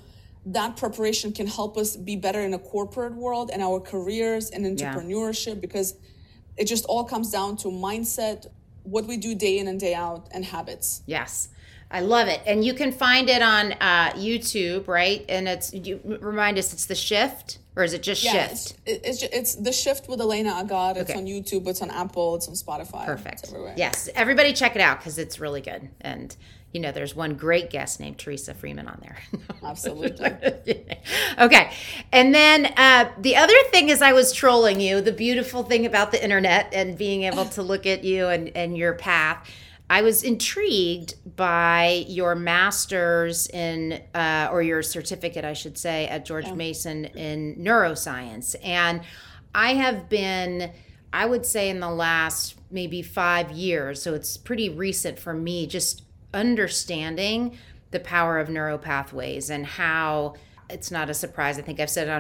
[0.46, 4.66] that preparation can help us be better in a corporate world and our careers and
[4.66, 5.62] entrepreneurship yeah.
[5.62, 5.96] because
[6.58, 8.48] it just all comes down to mindset
[8.84, 11.50] what we do day in and day out and habits yes
[11.92, 15.26] I love it, and you can find it on uh, YouTube, right?
[15.28, 18.78] And it's you remind us it's the shift, or is it just yeah, shift?
[18.86, 20.94] It's, it's, it's the shift with Elena Agar.
[20.96, 21.20] It's okay.
[21.20, 21.68] on YouTube.
[21.68, 22.36] It's on Apple.
[22.36, 23.06] It's on Spotify.
[23.06, 23.54] Perfect.
[23.76, 26.36] Yes, everybody check it out because it's really good, and
[26.72, 29.18] you know, there's one great guest named Teresa Freeman on there.
[29.64, 30.26] Absolutely.
[31.40, 31.72] okay.
[32.12, 35.02] And then uh, the other thing is, I was trolling you.
[35.02, 38.78] The beautiful thing about the internet and being able to look at you and, and
[38.78, 39.50] your path.
[39.92, 46.24] I was intrigued by your master's in, uh, or your certificate, I should say, at
[46.24, 46.54] George yeah.
[46.54, 48.56] Mason in neuroscience.
[48.64, 49.02] And
[49.54, 50.72] I have been,
[51.12, 55.68] I would say, in the last maybe five years, so it's pretty recent for me,
[55.68, 57.58] just understanding
[57.92, 60.36] the power of neuropathways and how
[60.70, 61.60] it's not a surprise.
[61.60, 62.12] I think I've said it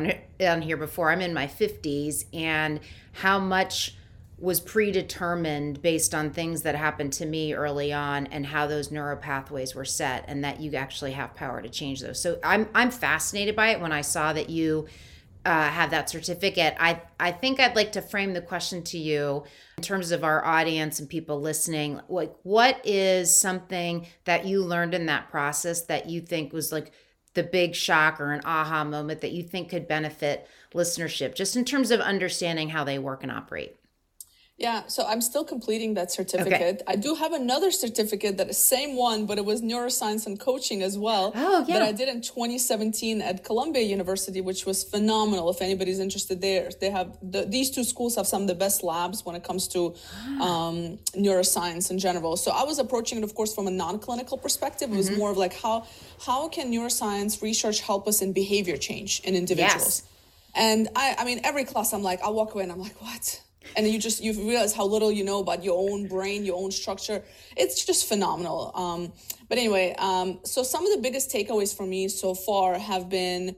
[0.42, 1.10] on, on here before.
[1.10, 2.82] I'm in my 50s and
[3.14, 3.96] how much
[4.42, 9.76] was predetermined based on things that happened to me early on and how those neuropathways
[9.76, 12.20] were set and that you actually have power to change those.
[12.20, 14.88] So I'm I'm fascinated by it when I saw that you
[15.46, 19.44] uh, have that certificate, I I think I'd like to frame the question to you
[19.78, 22.00] in terms of our audience and people listening.
[22.10, 26.92] Like, what is something that you learned in that process that you think was like
[27.34, 31.66] the big shock or an aha moment that you think could benefit listenership, just in
[31.66, 33.81] terms of understanding how they work and operate?
[34.62, 36.82] Yeah, so I'm still completing that certificate.
[36.82, 36.94] Okay.
[36.94, 40.84] I do have another certificate that is same one, but it was neuroscience and coaching
[40.84, 41.32] as well.
[41.34, 41.80] Oh, yeah.
[41.80, 45.50] That I did in 2017 at Columbia University, which was phenomenal.
[45.50, 48.84] If anybody's interested there, they have the, these two schools have some of the best
[48.84, 50.68] labs when it comes to ah.
[50.68, 52.38] um, neuroscience in general.
[52.38, 54.94] So I was approaching it, of course, from a non-clinical perspective.
[54.94, 55.18] It was mm-hmm.
[55.18, 55.88] more of like how
[56.28, 60.04] how can neuroscience research help us in behavior change in individuals?
[60.04, 60.08] Yes.
[60.54, 63.42] And I, I mean, every class I'm like, I walk away and I'm like, what?
[63.76, 66.62] And then you just you realize how little you know about your own brain your
[66.62, 67.24] own structure.
[67.56, 68.72] It's just phenomenal.
[68.76, 69.14] Um,
[69.50, 73.56] but anyway um, so some of the biggest takeaways for me so far have been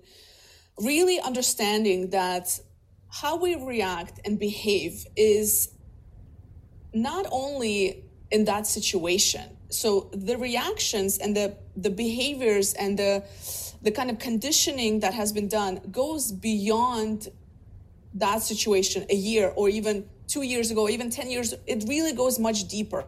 [0.79, 2.59] really understanding that
[3.09, 5.69] how we react and behave is
[6.93, 9.57] not only in that situation.
[9.69, 13.23] So the reactions and the the behaviors and the
[13.81, 17.29] the kind of conditioning that has been done goes beyond
[18.15, 22.39] that situation a year or even two years ago, even 10 years, it really goes
[22.39, 23.03] much deeper.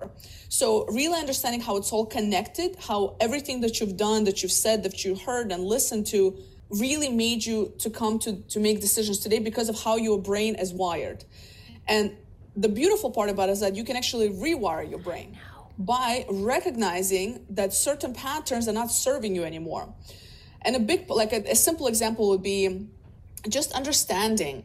[0.49, 4.83] So, really understanding how it's all connected, how everything that you've done, that you've said,
[4.83, 6.37] that you heard and listened to
[6.69, 10.55] really made you to come to, to make decisions today because of how your brain
[10.55, 11.23] is wired.
[11.87, 12.15] And
[12.55, 15.37] the beautiful part about it is that you can actually rewire your brain
[15.77, 19.93] by recognizing that certain patterns are not serving you anymore.
[20.61, 22.87] And a big, like a, a simple example would be
[23.47, 24.63] just understanding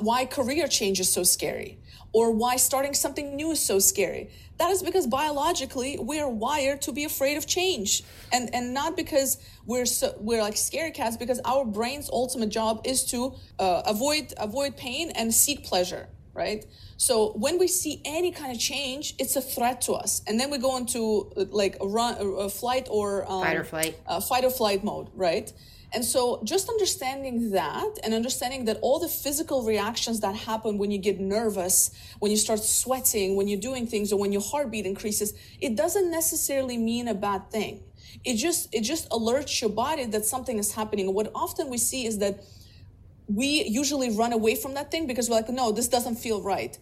[0.00, 1.78] why career change is so scary
[2.12, 4.30] or why starting something new is so scary.
[4.58, 9.38] That is because biologically we're wired to be afraid of change and and not because
[9.66, 14.32] we're so we're like scary cats because our brain's ultimate job is to uh, avoid
[14.38, 16.64] avoid pain and seek pleasure right
[16.96, 20.50] so when we see any kind of change it's a threat to us and then
[20.50, 24.44] we go into like a run a flight or um, fight or flight uh, fight
[24.44, 25.52] or flight mode right
[25.96, 30.90] and so just understanding that and understanding that all the physical reactions that happen when
[30.90, 34.84] you get nervous, when you start sweating, when you're doing things or when your heartbeat
[34.84, 37.82] increases, it doesn't necessarily mean a bad thing.
[38.24, 41.14] It just it just alerts your body that something is happening.
[41.14, 42.40] what often we see is that
[43.28, 46.78] we usually run away from that thing because we're like, no, this doesn't feel right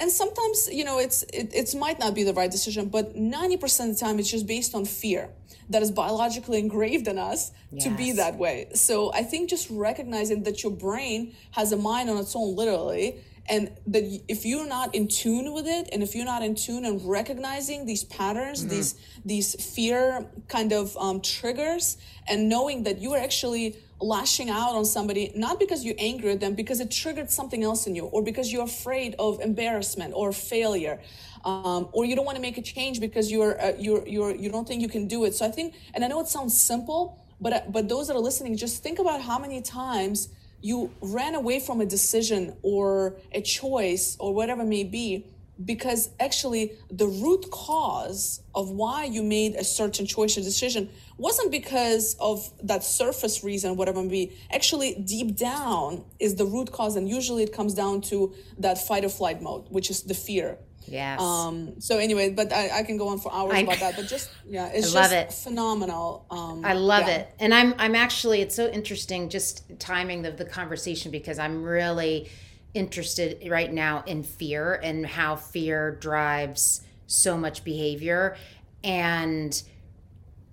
[0.00, 3.90] and sometimes you know it's it, it might not be the right decision but 90%
[3.90, 5.28] of the time it's just based on fear
[5.68, 7.84] that is biologically engraved in us yes.
[7.84, 12.10] to be that way so i think just recognizing that your brain has a mind
[12.10, 16.14] on its own literally and that if you're not in tune with it and if
[16.14, 18.70] you're not in tune and recognizing these patterns mm-hmm.
[18.70, 21.98] these these fear kind of um, triggers
[22.28, 26.54] and knowing that you are actually lashing out on somebody not because you angered them
[26.54, 30.98] because it triggered something else in you or because you're afraid of embarrassment or failure
[31.44, 34.50] um, or you don't want to make a change because you're uh, you're you're you
[34.50, 35.34] don't think you can do it.
[35.34, 38.20] So i think and i know it sounds simple but uh, but those that are
[38.20, 40.28] listening just think about how many times
[40.62, 45.24] you ran away from a decision or a choice or whatever may be
[45.64, 50.88] because actually the root cause of why you made a certain choice or decision
[51.20, 56.72] wasn't because of that surface reason whatever it be actually deep down is the root
[56.72, 60.14] cause and usually it comes down to that fight or flight mode which is the
[60.14, 61.20] fear Yes.
[61.20, 63.96] Um, so anyway, but I, I can go on for hours I, about that.
[63.96, 65.32] But just yeah, it's I love it.
[65.32, 66.26] phenomenal.
[66.30, 67.16] Um, I love yeah.
[67.16, 71.62] it, and I'm I'm actually it's so interesting just timing of the conversation because I'm
[71.62, 72.30] really
[72.74, 78.36] interested right now in fear and how fear drives so much behavior,
[78.82, 79.62] and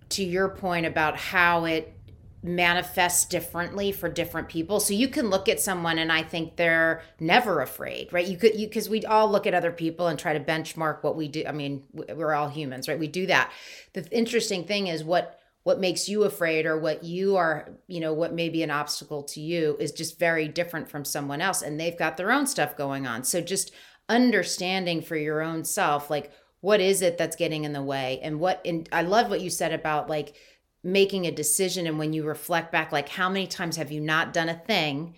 [0.10, 1.94] to your point about how it
[2.44, 4.80] manifests differently for different people.
[4.80, 8.28] So you can look at someone and I think they're never afraid, right?
[8.28, 11.16] You could you cuz we all look at other people and try to benchmark what
[11.16, 11.44] we do.
[11.48, 13.00] I mean, we're all humans, right?
[13.00, 13.52] We do that.
[13.94, 18.14] The interesting thing is what what makes you afraid or what you are, you know,
[18.14, 21.78] what may be an obstacle to you is just very different from someone else and
[21.78, 23.26] they've got their own stuff going on.
[23.26, 23.72] So just
[24.08, 28.20] understanding for your own self like what is it that's getting in the way?
[28.22, 30.36] And what and I love what you said about like
[30.84, 34.34] making a decision and when you reflect back like how many times have you not
[34.34, 35.16] done a thing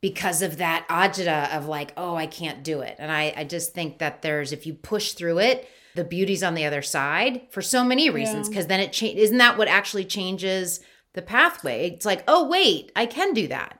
[0.00, 2.96] because of that agita of like oh i can't do it?
[2.98, 6.54] And i i just think that there's if you push through it the beauty's on
[6.54, 8.68] the other side for so many reasons because yeah.
[8.68, 10.80] then it change isn't that what actually changes
[11.14, 11.90] the pathway?
[11.90, 13.78] It's like oh wait i can do that.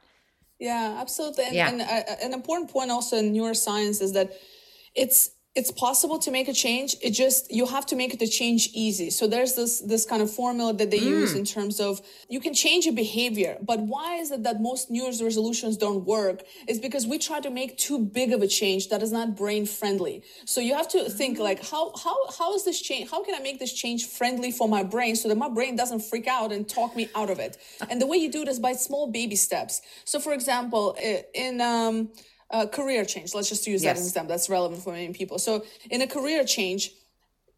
[0.59, 1.45] Yeah absolutely.
[1.45, 1.69] And, yeah.
[1.69, 4.33] and uh, an important point also in neuroscience is that
[4.95, 6.97] it's it's possible to make a change.
[7.03, 9.11] It just you have to make the change easy.
[9.11, 11.21] So there's this this kind of formula that they mm.
[11.21, 14.91] use in terms of you can change a behavior but why is it that most
[14.91, 16.43] new year's resolutions don't work?
[16.67, 19.67] Is because we try to make too big of a change that is not brain
[19.67, 20.23] friendly.
[20.47, 23.41] So you have to think like how how how is this change how can i
[23.41, 26.67] make this change friendly for my brain so that my brain doesn't freak out and
[26.67, 27.59] talk me out of it?
[27.91, 29.83] And the way you do it is by small baby steps.
[30.07, 30.97] So for example
[31.35, 32.11] in um
[32.53, 33.35] uh, career change.
[33.35, 33.99] Let's just use yes.
[33.99, 34.29] that example.
[34.29, 35.39] That's relevant for many people.
[35.39, 36.93] So in a career change,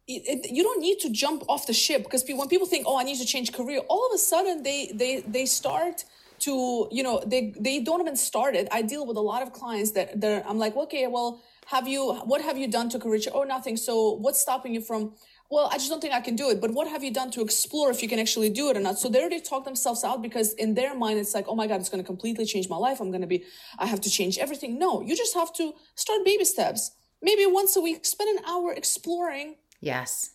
[0.06, 2.98] it, it, you don't need to jump off the ship because when people think, "Oh,
[2.98, 6.04] I need to change career," all of a sudden they they they start
[6.40, 8.68] to you know they they don't even start it.
[8.70, 12.14] I deal with a lot of clients that they're I'm like, okay, well, have you
[12.24, 13.18] what have you done to career?
[13.18, 13.34] Change?
[13.34, 13.76] Oh, nothing.
[13.76, 15.14] So what's stopping you from?
[15.50, 16.60] Well, I just don't think I can do it.
[16.60, 18.98] But what have you done to explore if you can actually do it or not?
[18.98, 21.80] So they already talk themselves out because in their mind, it's like, oh my God,
[21.80, 23.00] it's going to completely change my life.
[23.00, 23.44] I'm going to be,
[23.78, 24.78] I have to change everything.
[24.78, 26.92] No, you just have to start baby steps.
[27.22, 29.56] Maybe once a week, spend an hour exploring.
[29.80, 30.30] Yes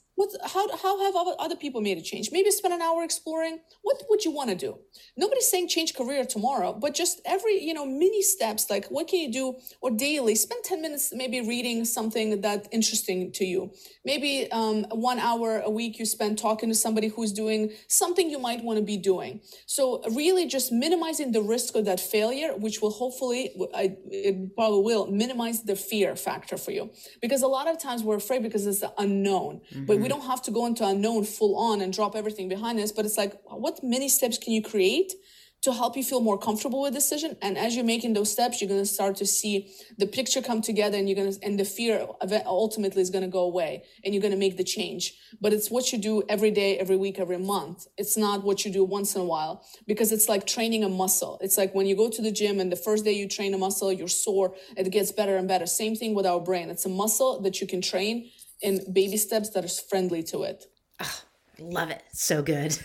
[0.46, 2.30] how how have other people made a change?
[2.32, 3.60] Maybe spend an hour exploring.
[3.82, 4.78] What would you want to do?
[5.16, 9.20] Nobody's saying change career tomorrow but just every you know mini steps like what can
[9.20, 9.56] you do?
[9.82, 13.72] Or daily spend 10 minutes maybe reading something that interesting to you.
[14.04, 18.40] Maybe um, one hour a week you spend talking to somebody who's doing something you
[18.40, 19.42] might want to be doing.
[19.66, 24.84] So really just minimizing the risk of that failure which will hopefully I, it probably
[24.84, 26.92] will minimize the fear factor for you.
[27.22, 29.62] Because a lot of times we're afraid because it's the unknown.
[29.72, 29.86] Mm-hmm.
[29.86, 32.92] but we don't have to go into unknown full on and drop everything behind us
[32.92, 35.14] but it's like what many steps can you create
[35.62, 37.36] to help you feel more comfortable with decision?
[37.42, 40.62] And as you're making those steps you're going to start to see the picture come
[40.62, 42.08] together and you're going to and the fear
[42.46, 45.14] ultimately is going to go away and you're going to make the change.
[45.42, 47.88] But it's what you do every day every week every month.
[47.98, 51.38] It's not what you do once in a while because it's like training a muscle.
[51.42, 53.58] It's like when you go to the gym and the first day you train a
[53.58, 55.66] muscle you're sore it gets better and better.
[55.66, 56.70] Same thing with our brain.
[56.70, 58.30] It's a muscle that you can train
[58.62, 60.66] in baby steps that is friendly to it.
[61.00, 61.22] Oh,
[61.60, 62.04] love it.
[62.12, 62.78] So good.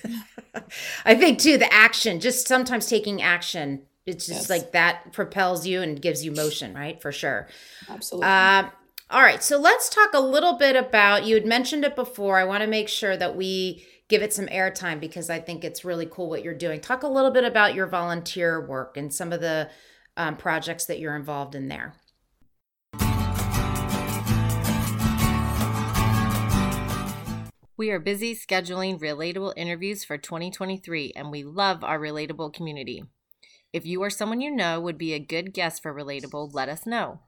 [1.05, 4.51] I think too the action, just sometimes taking action, it's just yes.
[4.51, 7.01] like that propels you and gives you motion, right?
[7.01, 7.49] For sure.
[7.89, 8.29] Absolutely.
[8.29, 8.71] Uh,
[9.11, 12.39] all right, so let's talk a little bit about you had mentioned it before.
[12.39, 15.85] I want to make sure that we give it some airtime because I think it's
[15.85, 16.81] really cool what you're doing.
[16.81, 19.71] Talk a little bit about your volunteer work and some of the
[20.17, 21.95] um, projects that you're involved in there.
[27.77, 33.03] We are busy scheduling relatable interviews for 2023, and we love our relatable community.
[33.73, 36.87] If you or someone you know would be a good guest for Relatable, let us
[36.87, 37.19] know.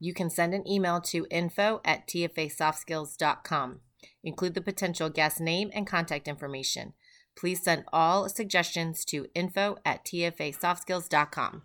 [0.00, 3.80] You can send an email to info at tfasoftskills.com.
[4.24, 6.94] Include the potential guest name and contact information.
[7.36, 11.62] Please send all suggestions to info at tfasoftskills.com.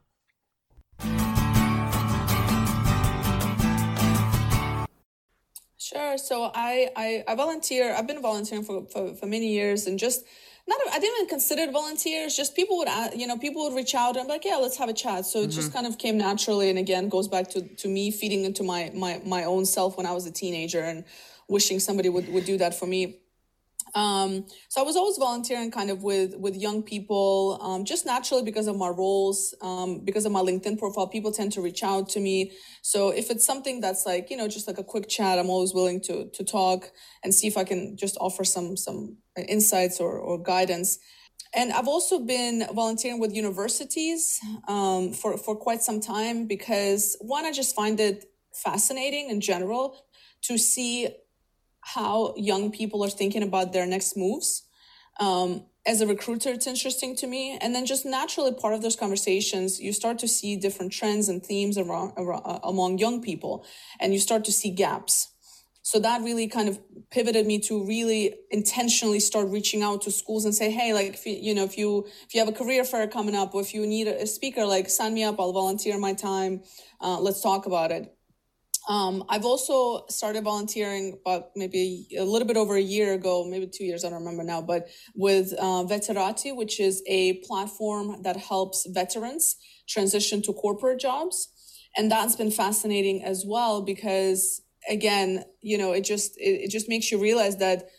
[5.87, 6.17] Sure.
[6.17, 7.95] So I, I, I volunteer.
[7.95, 10.25] I've been volunteering for, for, for many years and just
[10.67, 12.35] not, I didn't even consider it volunteers.
[12.35, 14.89] Just people would, you know, people would reach out and be like, yeah, let's have
[14.89, 15.25] a chat.
[15.25, 15.51] So it mm-hmm.
[15.51, 16.69] just kind of came naturally.
[16.69, 20.05] And again, goes back to, to me feeding into my, my, my own self when
[20.05, 21.05] I was a teenager and
[21.47, 23.19] wishing somebody would, would do that for me.
[23.97, 28.43] Um, so I was always volunteering kind of with with young people, um, just naturally
[28.43, 31.07] because of my roles, um, because of my LinkedIn profile.
[31.07, 32.51] People tend to reach out to me.
[32.83, 35.73] So if it's something that's like you know just like a quick chat, I'm always
[35.73, 36.91] willing to to talk
[37.23, 39.17] and see if I can just offer some some
[39.47, 40.99] insights or or guidance.
[41.55, 47.45] And I've also been volunteering with universities um, for for quite some time because one,
[47.45, 50.05] I just find it fascinating in general
[50.43, 51.09] to see
[51.93, 54.63] how young people are thinking about their next moves.
[55.21, 57.57] Um, as a recruiter, it's interesting to me.
[57.61, 61.41] And then just naturally part of those conversations, you start to see different trends and
[61.41, 63.65] themes around, around, uh, among young people,
[64.01, 65.31] and you start to see gaps.
[65.81, 66.77] So that really kind of
[67.09, 71.25] pivoted me to really intentionally start reaching out to schools and say, hey, like if
[71.25, 73.73] you, you know, if you if you have a career fair coming up, or if
[73.73, 75.39] you need a speaker, like sign me up.
[75.39, 76.63] I'll volunteer my time.
[76.99, 78.16] Uh, let's talk about it.
[78.87, 83.67] Um, I've also started volunteering about maybe a, little bit over a year ago, maybe
[83.67, 88.37] two years, I don't remember now, but with uh, Veterati, which is a platform that
[88.37, 89.57] helps veterans
[89.89, 91.49] transition to corporate jobs.
[91.97, 96.87] And that's been fascinating as well because again, you know, it just it, it just
[96.87, 97.89] makes you realize that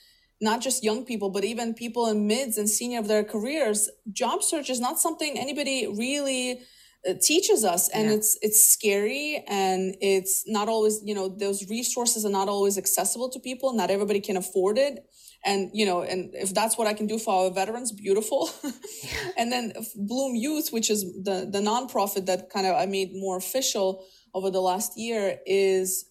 [0.40, 4.42] not just young people, but even people in mids and senior of their careers, job
[4.42, 6.60] search is not something anybody really
[7.04, 8.16] it teaches us and yeah.
[8.16, 13.28] it's it's scary and it's not always you know those resources are not always accessible
[13.30, 15.06] to people not everybody can afford it
[15.44, 18.50] and you know and if that's what i can do for our veterans beautiful
[19.38, 23.36] and then bloom youth which is the the nonprofit that kind of i made more
[23.36, 26.04] official over the last year is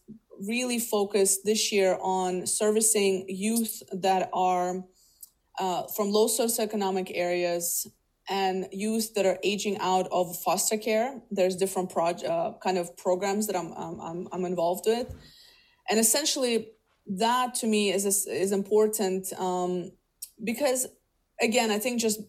[0.48, 4.84] really focused this year on servicing youth that are
[5.60, 7.88] uh, from low socioeconomic areas
[8.30, 11.22] and youth that are aging out of foster care.
[11.32, 15.14] There's different uh, kind of programs that I'm, I'm, I'm involved with.
[15.90, 16.70] And essentially,
[17.08, 19.92] that to me is, is important um,
[20.44, 20.88] because,
[21.42, 22.20] again, I think just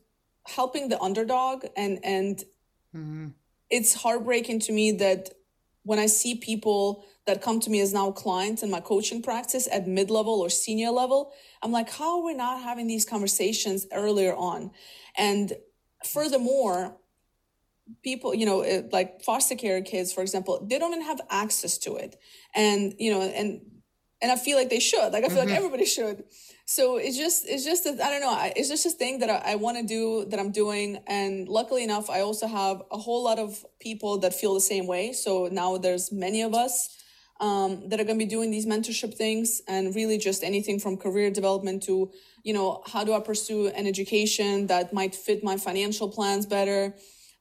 [0.46, 2.38] helping the underdog and, and
[2.94, 3.28] mm-hmm.
[3.70, 5.30] it's heartbreaking to me that
[5.82, 9.68] when I see people that come to me as now clients in my coaching practice
[9.70, 11.32] at mid level or senior level,
[11.62, 14.70] I'm like, how are we not having these conversations earlier on?
[15.16, 15.54] And
[16.04, 16.96] furthermore,
[18.02, 21.96] people, you know, like foster care kids, for example, they don't even have access to
[21.96, 22.16] it.
[22.54, 23.60] And, you know, and,
[24.20, 25.48] and I feel like they should, like, I feel mm-hmm.
[25.48, 26.24] like everybody should.
[26.66, 28.36] So it's just, it's just, I don't know.
[28.54, 30.98] It's just a thing that I, I want to do that I'm doing.
[31.06, 34.86] And luckily enough, I also have a whole lot of people that feel the same
[34.86, 35.12] way.
[35.12, 36.94] So now there's many of us
[37.40, 40.96] um, that are going to be doing these mentorship things and really just anything from
[40.96, 42.10] career development to
[42.48, 46.94] you know how do i pursue an education that might fit my financial plans better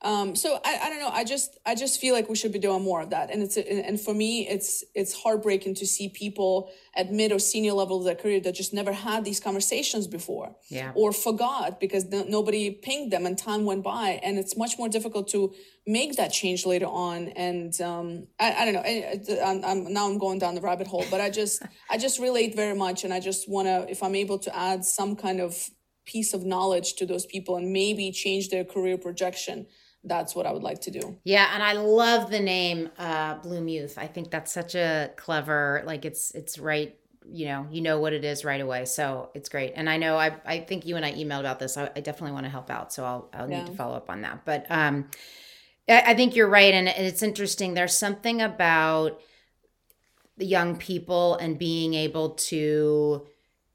[0.04, 1.10] um, so I, I don't know.
[1.10, 3.32] I just i just feel like we should be doing more of that.
[3.32, 7.74] And it's and for me it's it's heartbreaking to see people at mid or senior
[7.74, 10.92] level of their career that just never had these conversations before yeah.
[10.94, 14.20] or forgot because nobody pinged them and time went by.
[14.22, 15.52] And it's much more difficult to
[15.88, 17.30] make that change later on.
[17.30, 18.84] And um, I, I don't know.
[18.86, 22.20] I, I'm, I'm, now i'm going down the rabbit hole but i just i just
[22.20, 23.04] relate very much.
[23.04, 25.72] And i just want to if i'm able to add some kind of
[26.06, 29.66] piece of knowledge to those people and maybe change their career projection
[30.08, 31.18] that's what I would like to do.
[31.24, 33.98] Yeah, and I love the name uh, Bloom Youth.
[33.98, 36.98] I think that's such a clever, like it's it's right.
[37.30, 39.74] You know, you know what it is right away, so it's great.
[39.76, 41.78] And I know I I think you and I emailed about this.
[41.78, 43.60] I, I definitely want to help out, so I'll I'll yeah.
[43.60, 44.46] need to follow up on that.
[44.46, 45.10] But um,
[45.90, 47.74] I, I think you're right, and it's interesting.
[47.74, 49.20] There's something about
[50.38, 53.28] the young people and being able to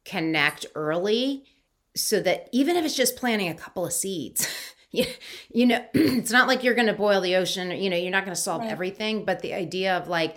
[0.04, 1.44] connect early
[1.94, 4.48] so that even if it's just planting a couple of seeds
[4.92, 5.06] you,
[5.52, 8.24] you know it's not like you're going to boil the ocean you know you're not
[8.24, 8.70] going to solve right.
[8.70, 10.36] everything but the idea of like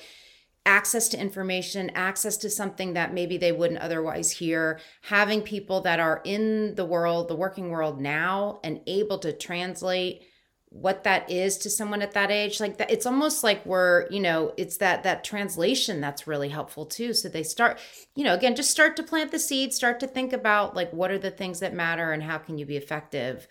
[0.66, 6.00] access to information access to something that maybe they wouldn't otherwise hear having people that
[6.00, 10.24] are in the world the working world now and able to translate
[10.70, 14.20] what that is to someone at that age like that it's almost like we're you
[14.20, 17.80] know it's that that translation that's really helpful too so they start
[18.16, 21.12] you know again just start to plant the seed start to think about like what
[21.12, 23.48] are the things that matter and how can you be effective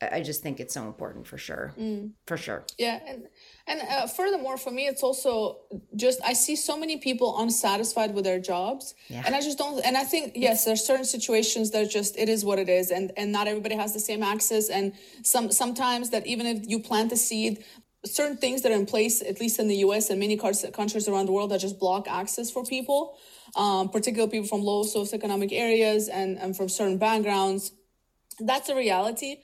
[0.00, 2.12] I just think it's so important for sure, mm.
[2.26, 2.64] for sure.
[2.78, 3.24] Yeah, and
[3.66, 5.58] and uh, furthermore, for me, it's also
[5.96, 9.24] just I see so many people unsatisfied with their jobs, yeah.
[9.26, 9.84] and I just don't.
[9.84, 13.10] And I think yes, there's certain situations that just it is what it is, and
[13.16, 14.92] and not everybody has the same access, and
[15.24, 17.64] some sometimes that even if you plant the seed,
[18.04, 21.26] certain things that are in place, at least in the US and many countries around
[21.26, 23.18] the world, that just block access for people,
[23.56, 27.72] um, particularly people from low socioeconomic areas and, and from certain backgrounds.
[28.38, 29.38] That's a reality.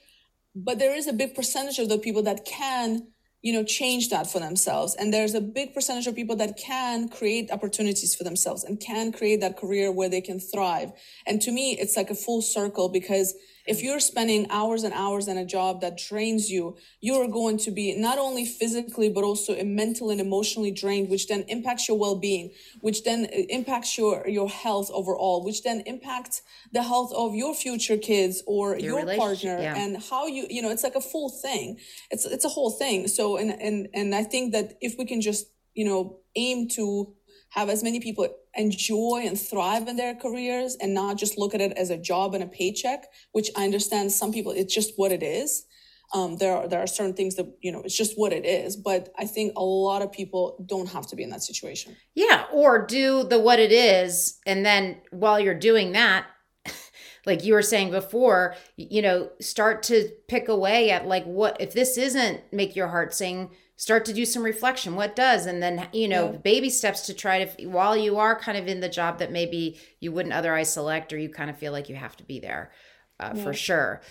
[0.55, 3.07] But there is a big percentage of the people that can
[3.41, 4.95] you know change that for themselves.
[4.95, 9.11] And there's a big percentage of people that can create opportunities for themselves and can
[9.11, 10.91] create that career where they can thrive.
[11.27, 13.35] And to me it's like a full circle because
[13.67, 17.71] if you're spending hours and hours in a job that drains you, you're going to
[17.71, 22.51] be not only physically, but also mentally and emotionally drained, which then impacts your well-being,
[22.81, 26.41] which then uh, impacts your, your health overall, which then impacts
[26.73, 29.75] the health of your future kids or your, your partner yeah.
[29.75, 31.77] and how you, you know, it's like a full thing.
[32.11, 33.07] It's, it's a whole thing.
[33.07, 37.13] So, and, and, and I think that if we can just, you know, aim to
[37.55, 41.61] have as many people enjoy and thrive in their careers and not just look at
[41.61, 45.13] it as a job and a paycheck, which I understand some people, it's just what
[45.13, 45.65] it is.
[46.13, 48.77] Um, there are there are certain things that you know it's just what it is
[48.77, 52.45] but i think a lot of people don't have to be in that situation yeah
[52.53, 56.27] or do the what it is and then while you're doing that
[57.25, 61.73] like you were saying before you know start to pick away at like what if
[61.73, 65.87] this isn't make your heart sing start to do some reflection what does and then
[65.91, 66.37] you know yeah.
[66.37, 69.79] baby steps to try to while you are kind of in the job that maybe
[69.99, 72.71] you wouldn't otherwise select or you kind of feel like you have to be there
[73.19, 73.43] uh, yeah.
[73.43, 74.01] for sure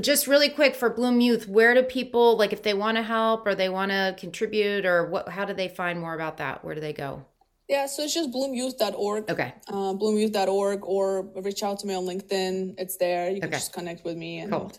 [0.00, 3.46] just really quick for bloom youth where do people like if they want to help
[3.46, 6.74] or they want to contribute or what how do they find more about that where
[6.74, 7.24] do they go
[7.68, 9.30] yeah, so it's just bloomyouth.org.
[9.30, 9.54] Okay.
[9.68, 12.74] Uh, bloomyouth.org or reach out to me on LinkedIn.
[12.76, 13.30] It's there.
[13.30, 13.56] You can okay.
[13.56, 14.40] just connect with me.
[14.40, 14.72] And, cool.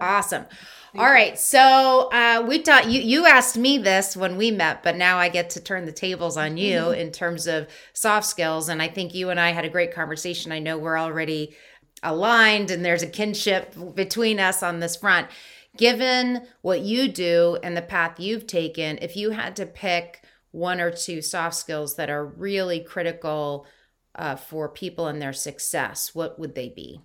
[0.00, 0.46] Awesome.
[0.96, 1.10] All you.
[1.38, 5.28] So uh, we taught you, you asked me this when we met, but now I
[5.28, 7.00] get to turn the tables on you mm-hmm.
[7.00, 8.68] in terms of soft skills.
[8.68, 10.50] And I think you and I had a great conversation.
[10.50, 11.54] I know we're already
[12.02, 15.28] aligned and there's a kinship between us on this front.
[15.76, 20.80] Given what you do and the path you've taken, if you had to pick one
[20.80, 23.66] or two soft skills that are really critical
[24.14, 27.00] uh, for people and their success, what would they be?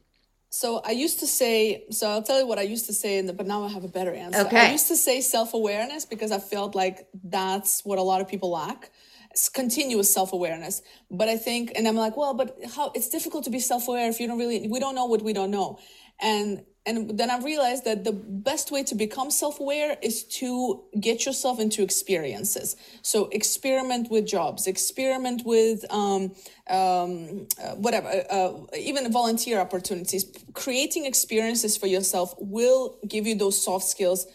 [0.50, 3.34] So I used to say, so I'll tell you what I used to say, the,
[3.34, 4.40] but now I have a better answer.
[4.42, 4.68] Okay.
[4.68, 8.28] I used to say self awareness because I felt like that's what a lot of
[8.28, 8.92] people lack
[9.36, 10.82] it's continuous self awareness.
[11.12, 14.10] But I think, and I'm like, well, but how it's difficult to be self aware
[14.10, 15.78] if you don't really, we don't know what we don't know.
[16.22, 20.84] And and then I realized that the best way to become self aware is to
[21.00, 22.76] get yourself into experiences.
[23.02, 26.36] So experiment with jobs, experiment with um,
[26.70, 30.26] um, uh, whatever, uh, uh, even volunteer opportunities.
[30.54, 34.28] Creating experiences for yourself will give you those soft skills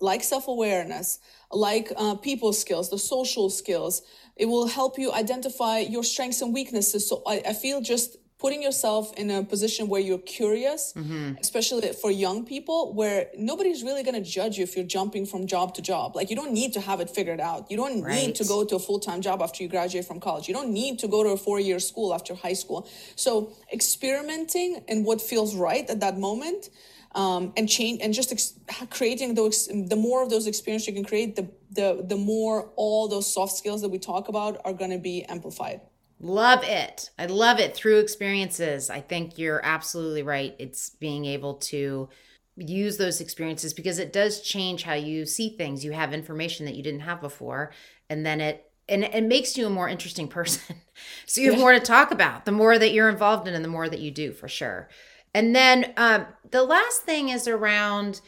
[0.00, 1.18] like self awareness,
[1.52, 4.02] like uh, people skills, the social skills.
[4.36, 7.06] It will help you identify your strengths and weaknesses.
[7.06, 11.34] So I, I feel just putting yourself in a position where you're curious, mm-hmm.
[11.40, 15.46] especially for young people, where nobody's really going to judge you if you're jumping from
[15.46, 16.16] job to job.
[16.16, 17.70] Like you don't need to have it figured out.
[17.70, 18.14] You don't right.
[18.14, 20.48] need to go to a full time job after you graduate from college.
[20.48, 22.88] You don't need to go to a four year school after high school.
[23.14, 26.70] So experimenting in what feels right at that moment.
[27.12, 28.54] Um, and change and just ex-
[28.88, 33.08] creating those the more of those experiences you can create the the the more all
[33.08, 35.80] those soft skills that we talk about are going to be amplified
[36.22, 37.10] Love it.
[37.18, 38.90] I love it through experiences.
[38.90, 40.54] I think you're absolutely right.
[40.58, 42.10] It's being able to
[42.56, 45.82] use those experiences because it does change how you see things.
[45.82, 47.72] You have information that you didn't have before,
[48.10, 50.76] and then it and it makes you a more interesting person.
[51.24, 51.60] so you have yeah.
[51.60, 52.44] more to talk about.
[52.44, 54.90] The more that you're involved in, and the more that you do, for sure.
[55.32, 58.20] And then um, the last thing is around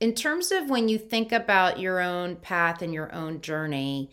[0.00, 4.10] in terms of when you think about your own path and your own journey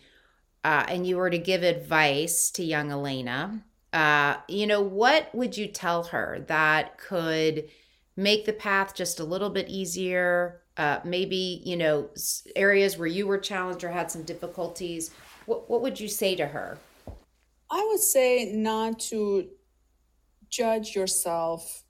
[0.66, 3.62] uh, and you were to give advice to young Elena,
[3.92, 7.68] uh, you know, what would you tell her that could
[8.16, 10.62] make the path just a little bit easier?
[10.76, 12.10] Uh, maybe, you know,
[12.56, 15.12] areas where you were challenged or had some difficulties.
[15.44, 16.78] What, what would you say to her?
[17.70, 19.48] I would say not to
[20.48, 21.84] judge yourself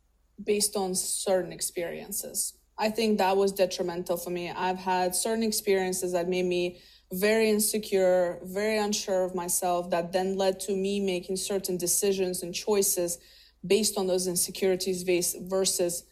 [0.45, 2.59] based on certain experiences.
[2.77, 4.51] I think that was detrimental for me.
[4.51, 6.79] I've had certain experiences that made me
[7.13, 12.55] very insecure, very unsure of myself, that then led to me making certain decisions and
[12.55, 13.19] choices
[13.67, 15.05] based on those insecurities
[15.41, 16.05] versus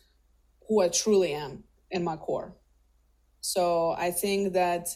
[0.68, 2.54] who I truly am in my core.
[3.40, 4.88] So I think that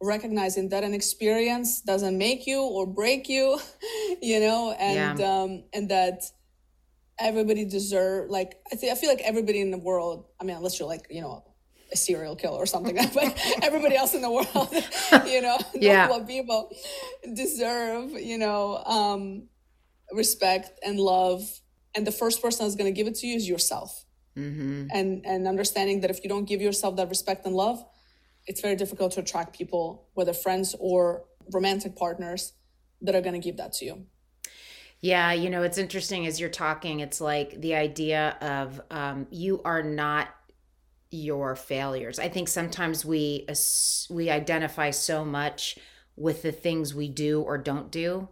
[0.00, 3.58] recognizing that an experience doesn't make you or break you,
[4.22, 5.32] you know, and yeah.
[5.32, 6.24] um, and that
[7.18, 10.26] everybody deserve like I think I feel like everybody in the world.
[10.40, 11.44] I mean, unless you're like you know
[11.92, 14.68] a serial killer or something but everybody else in the world
[15.26, 16.08] you know yeah.
[16.08, 16.70] what people
[17.34, 19.48] deserve you know um
[20.12, 21.42] respect and love
[21.94, 24.04] and the first person that's going to give it to you is yourself
[24.36, 24.86] mm-hmm.
[24.92, 27.84] and and understanding that if you don't give yourself that respect and love
[28.46, 32.52] it's very difficult to attract people, whether friends or romantic partners,
[33.00, 34.06] that are going to give that to you.
[35.00, 39.60] Yeah, you know, it's interesting as you're talking, it's like the idea of um, you
[39.64, 40.28] are not
[41.12, 42.18] your failures.
[42.18, 43.46] I think sometimes we
[44.10, 45.78] we identify so much
[46.16, 48.28] with the things we do or don't do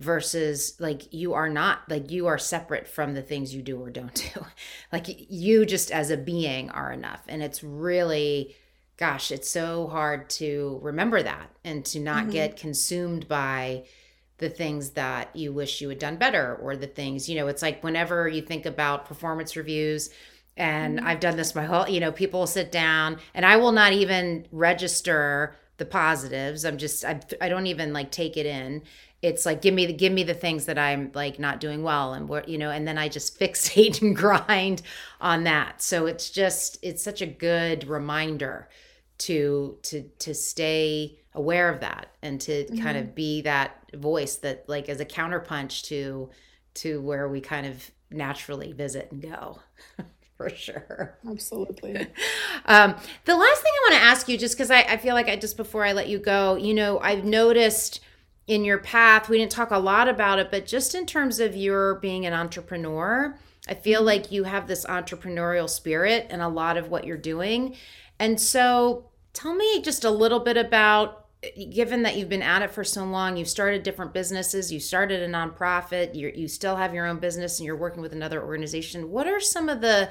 [0.00, 3.90] versus like you are not like you are separate from the things you do or
[3.90, 4.44] don't do.
[4.92, 8.54] like you just as a being are enough and it's really
[8.96, 12.30] gosh, it's so hard to remember that and to not mm-hmm.
[12.30, 13.84] get consumed by
[14.38, 17.62] the things that you wish you had done better or the things, you know, it's
[17.62, 20.10] like whenever you think about performance reviews,
[20.56, 21.06] and mm-hmm.
[21.06, 23.92] I've done this my whole, you know, people will sit down and I will not
[23.92, 26.64] even register the positives.
[26.64, 28.82] I'm just, I, I don't even like take it in.
[29.22, 32.12] It's like, give me the, give me the things that I'm like not doing well
[32.12, 34.82] and what, you know, and then I just fixate and grind
[35.20, 35.82] on that.
[35.82, 38.68] So it's just, it's such a good reminder
[39.18, 42.82] to, to, to stay aware of that and to mm-hmm.
[42.82, 46.30] kind of be that voice that like as a counterpunch to,
[46.74, 49.58] to where we kind of naturally visit and go.
[50.36, 51.16] for sure.
[51.28, 51.94] Absolutely.
[52.66, 55.28] um, the last thing I want to ask you, just because I, I feel like
[55.28, 58.00] I just before I let you go, you know, I've noticed
[58.46, 61.56] in your path, we didn't talk a lot about it, but just in terms of
[61.56, 64.06] your being an entrepreneur, I feel mm-hmm.
[64.06, 67.76] like you have this entrepreneurial spirit in a lot of what you're doing.
[68.18, 71.23] And so tell me just a little bit about
[71.70, 75.22] given that you've been at it for so long, you've started different businesses, you started
[75.22, 79.10] a nonprofit, you you still have your own business and you're working with another organization.
[79.10, 80.10] What are some of the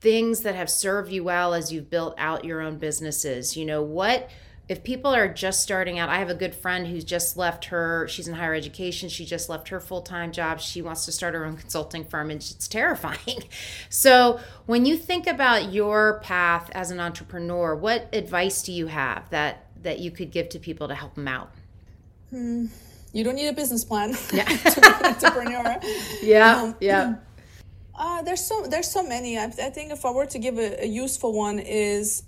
[0.00, 3.56] things that have served you well as you've built out your own businesses?
[3.56, 4.28] You know, what
[4.66, 8.08] if people are just starting out, I have a good friend who's just left her,
[8.08, 10.58] she's in higher education, she just left her full time job.
[10.58, 13.44] She wants to start her own consulting firm, and it's terrifying.
[13.88, 19.28] So, when you think about your path as an entrepreneur, what advice do you have
[19.30, 21.52] that that you could give to people to help them out?
[22.30, 22.66] Hmm.
[23.12, 24.44] You don't need a business plan yeah.
[24.44, 25.80] to be an entrepreneur.
[26.22, 27.14] yeah, um, yeah.
[27.96, 29.38] Uh, there's so there's so many.
[29.38, 32.24] I, I, think if I were to give a, a useful one is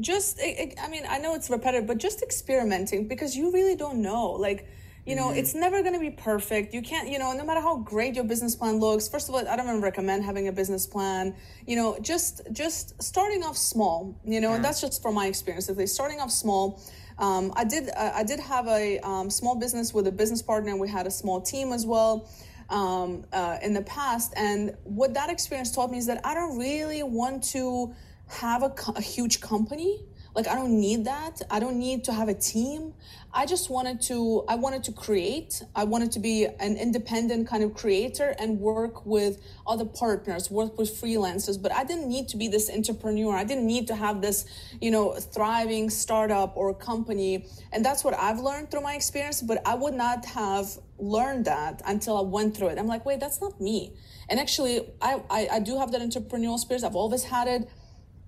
[0.00, 4.30] just I mean I know it's repetitive, but just experimenting because you really don't know.
[4.32, 4.66] Like
[5.06, 5.38] you know, mm-hmm.
[5.38, 6.74] it's never going to be perfect.
[6.74, 9.08] You can't, you know, no matter how great your business plan looks.
[9.08, 11.34] First of all, I don't even recommend having a business plan.
[11.66, 14.20] You know, just just starting off small.
[14.24, 14.56] You know, yeah.
[14.56, 15.68] and that's just from my experience.
[15.70, 16.80] At least starting off small.
[17.18, 20.70] Um, I did uh, I did have a um, small business with a business partner,
[20.70, 22.28] and we had a small team as well.
[22.68, 26.56] Um, uh, in the past, and what that experience taught me is that I don't
[26.56, 27.92] really want to
[28.30, 30.00] have a, a huge company
[30.34, 31.42] like i don't need that.
[31.50, 32.94] I don't need to have a team.
[33.32, 35.62] I just wanted to i wanted to create.
[35.74, 40.78] I wanted to be an independent kind of creator and work with other partners work
[40.78, 41.60] with freelancers.
[41.60, 43.34] But i didn't need to be this entrepreneur.
[43.34, 44.46] I didn't need to have this
[44.80, 47.46] you know thriving startup or company.
[47.72, 51.82] And that's what i've learned through my experience but i would not have learned that
[51.86, 52.78] until i went through it.
[52.78, 53.94] I'm like wait that's not me.
[54.28, 56.84] And actually i i, I do have that entrepreneurial spirit.
[56.84, 57.68] I've always had it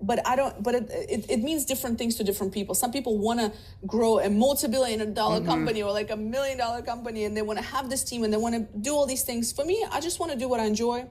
[0.01, 0.61] but I don't.
[0.61, 2.75] But it, it, it, means different things to different people.
[2.75, 3.51] Some people want to
[3.87, 5.47] grow a multi-billion dollar mm-hmm.
[5.47, 8.33] company or like a million dollar company, and they want to have this team and
[8.33, 9.51] they want to do all these things.
[9.51, 11.05] For me, I just want to do what I enjoy.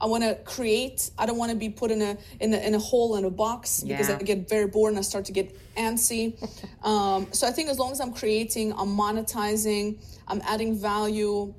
[0.00, 1.10] I want to create.
[1.18, 3.30] I don't want to be put in a in a, in a hole in a
[3.30, 3.96] box yeah.
[3.96, 6.34] because I get very bored and I start to get antsy.
[6.84, 11.52] um, so I think as long as I'm creating, I'm monetizing, I'm adding value.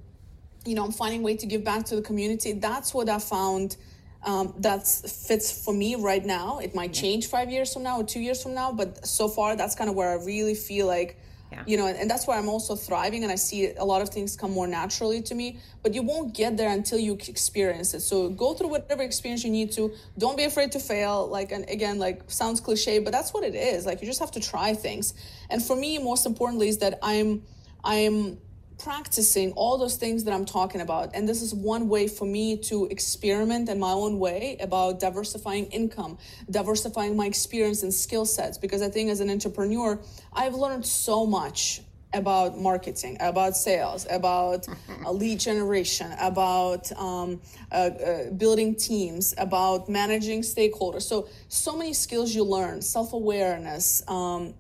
[0.66, 2.52] You know, I'm finding a way to give back to the community.
[2.54, 3.78] That's what I found
[4.24, 6.60] um, that fits for me right now.
[6.60, 9.56] It might change five years from now or two years from now, but so far
[9.56, 11.18] that's kind of where I really feel like,
[11.52, 11.64] yeah.
[11.66, 14.36] you know, and that's where I'm also thriving and I see a lot of things
[14.36, 15.60] come more naturally to me.
[15.84, 18.02] But you won't get there until you experience it.
[18.02, 19.94] So go through whatever experience you need to.
[20.18, 21.28] Don't be afraid to fail.
[21.28, 23.86] Like, and again, like sounds cliche, but that's what it is.
[23.86, 25.14] Like you just have to try things.
[25.50, 27.44] And for me, most importantly, is that I'm,
[27.86, 28.38] I'm
[28.80, 31.12] practicing all those things that I'm talking about.
[31.14, 35.66] And this is one way for me to experiment in my own way about diversifying
[35.68, 36.18] income,
[36.50, 38.58] diversifying my experience and skill sets.
[38.58, 40.00] Because I think as an entrepreneur,
[40.34, 41.82] I've learned so much
[42.14, 44.68] about marketing, about sales, about
[45.06, 47.40] uh, lead generation, about um,
[47.72, 51.04] uh, uh, building teams, about managing stakeholders.
[51.04, 54.02] So, so many skills you learn, self awareness.
[54.08, 54.54] Um,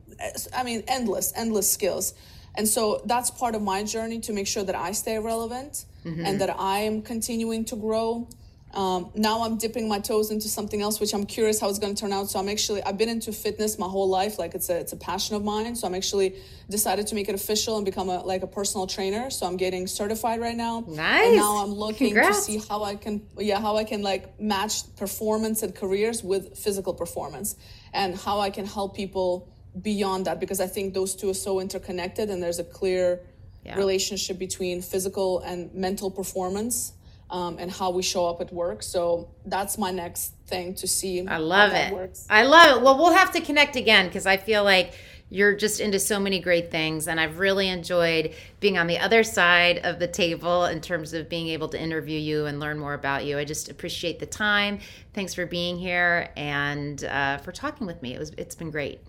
[0.54, 2.14] I mean, endless, endless skills.
[2.56, 6.26] And so that's part of my journey to make sure that I stay relevant mm-hmm.
[6.26, 8.28] and that I am continuing to grow.
[8.74, 11.96] Um, now I'm dipping my toes into something else, which I'm curious how it's going
[11.96, 12.30] to turn out.
[12.30, 14.98] So I'm actually I've been into fitness my whole life, like it's a it's a
[14.98, 15.76] passion of mine.
[15.76, 16.36] So I'm actually
[16.70, 19.32] decided to make it official and become a like a personal trainer.
[19.32, 20.84] So I'm getting certified right now.
[20.88, 21.28] Nice.
[21.30, 22.46] And now I'm looking Congrats.
[22.46, 26.56] to see how I can yeah how I can like match performance and careers with
[26.56, 27.56] physical performance
[27.92, 31.60] and how I can help people beyond that because I think those two are so
[31.60, 33.22] interconnected and there's a clear
[33.66, 33.76] Yeah.
[33.76, 36.94] relationship between physical and mental performance
[37.30, 38.82] um, and how we show up at work.
[38.82, 41.28] So that's my next thing to see.
[41.28, 41.94] I love how it.
[41.94, 42.26] Works.
[42.30, 42.84] I love it.
[42.84, 44.94] Well, we'll have to connect again because I feel like
[45.32, 47.08] you're just into so many great things.
[47.08, 51.30] And I've really enjoyed being on the other side of the table in terms of
[51.30, 53.38] being able to interview you and learn more about you.
[53.38, 54.80] I just appreciate the time.
[55.14, 58.16] Thanks for being here and uh, for talking with me.
[58.16, 59.02] It was, it's been great.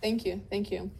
[0.00, 0.42] Thank you.
[0.50, 0.90] Thank you.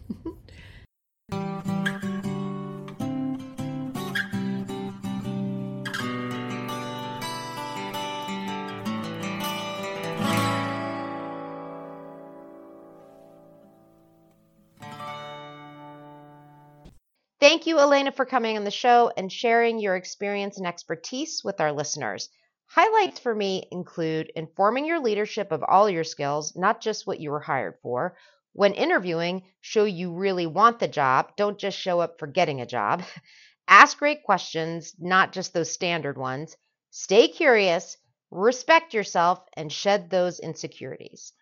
[17.41, 21.61] Thank you, Elena, for coming on the show and sharing your experience and expertise with
[21.61, 22.29] our listeners.
[22.67, 27.31] Highlights for me include informing your leadership of all your skills, not just what you
[27.31, 28.17] were hired for.
[28.53, 32.67] When interviewing, show you really want the job, don't just show up for getting a
[32.67, 33.03] job.
[33.69, 36.57] Ask great questions, not just those standard ones.
[36.91, 37.97] Stay curious,
[38.31, 41.33] respect yourself, and shed those insecurities.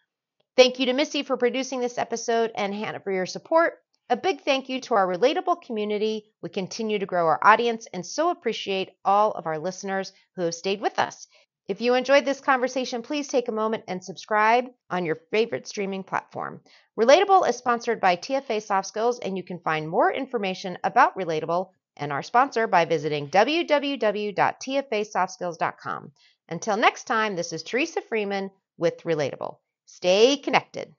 [0.57, 3.75] Thank you to Missy for producing this episode and Hannah for your support.
[4.09, 6.33] A big thank you to our relatable community.
[6.41, 10.55] We continue to grow our audience and so appreciate all of our listeners who have
[10.55, 11.27] stayed with us.
[11.69, 16.05] If you enjoyed this conversation, please take a moment and subscribe on your favorite streaming
[16.05, 16.61] platform.
[16.99, 21.71] Relatable is sponsored by TFA Soft Skills, and you can find more information about Relatable
[21.97, 26.13] and our sponsor by visiting www.tfasoftskills.com.
[26.49, 29.57] Until next time, this is Teresa Freeman with Relatable.
[29.87, 30.95] Stay connected.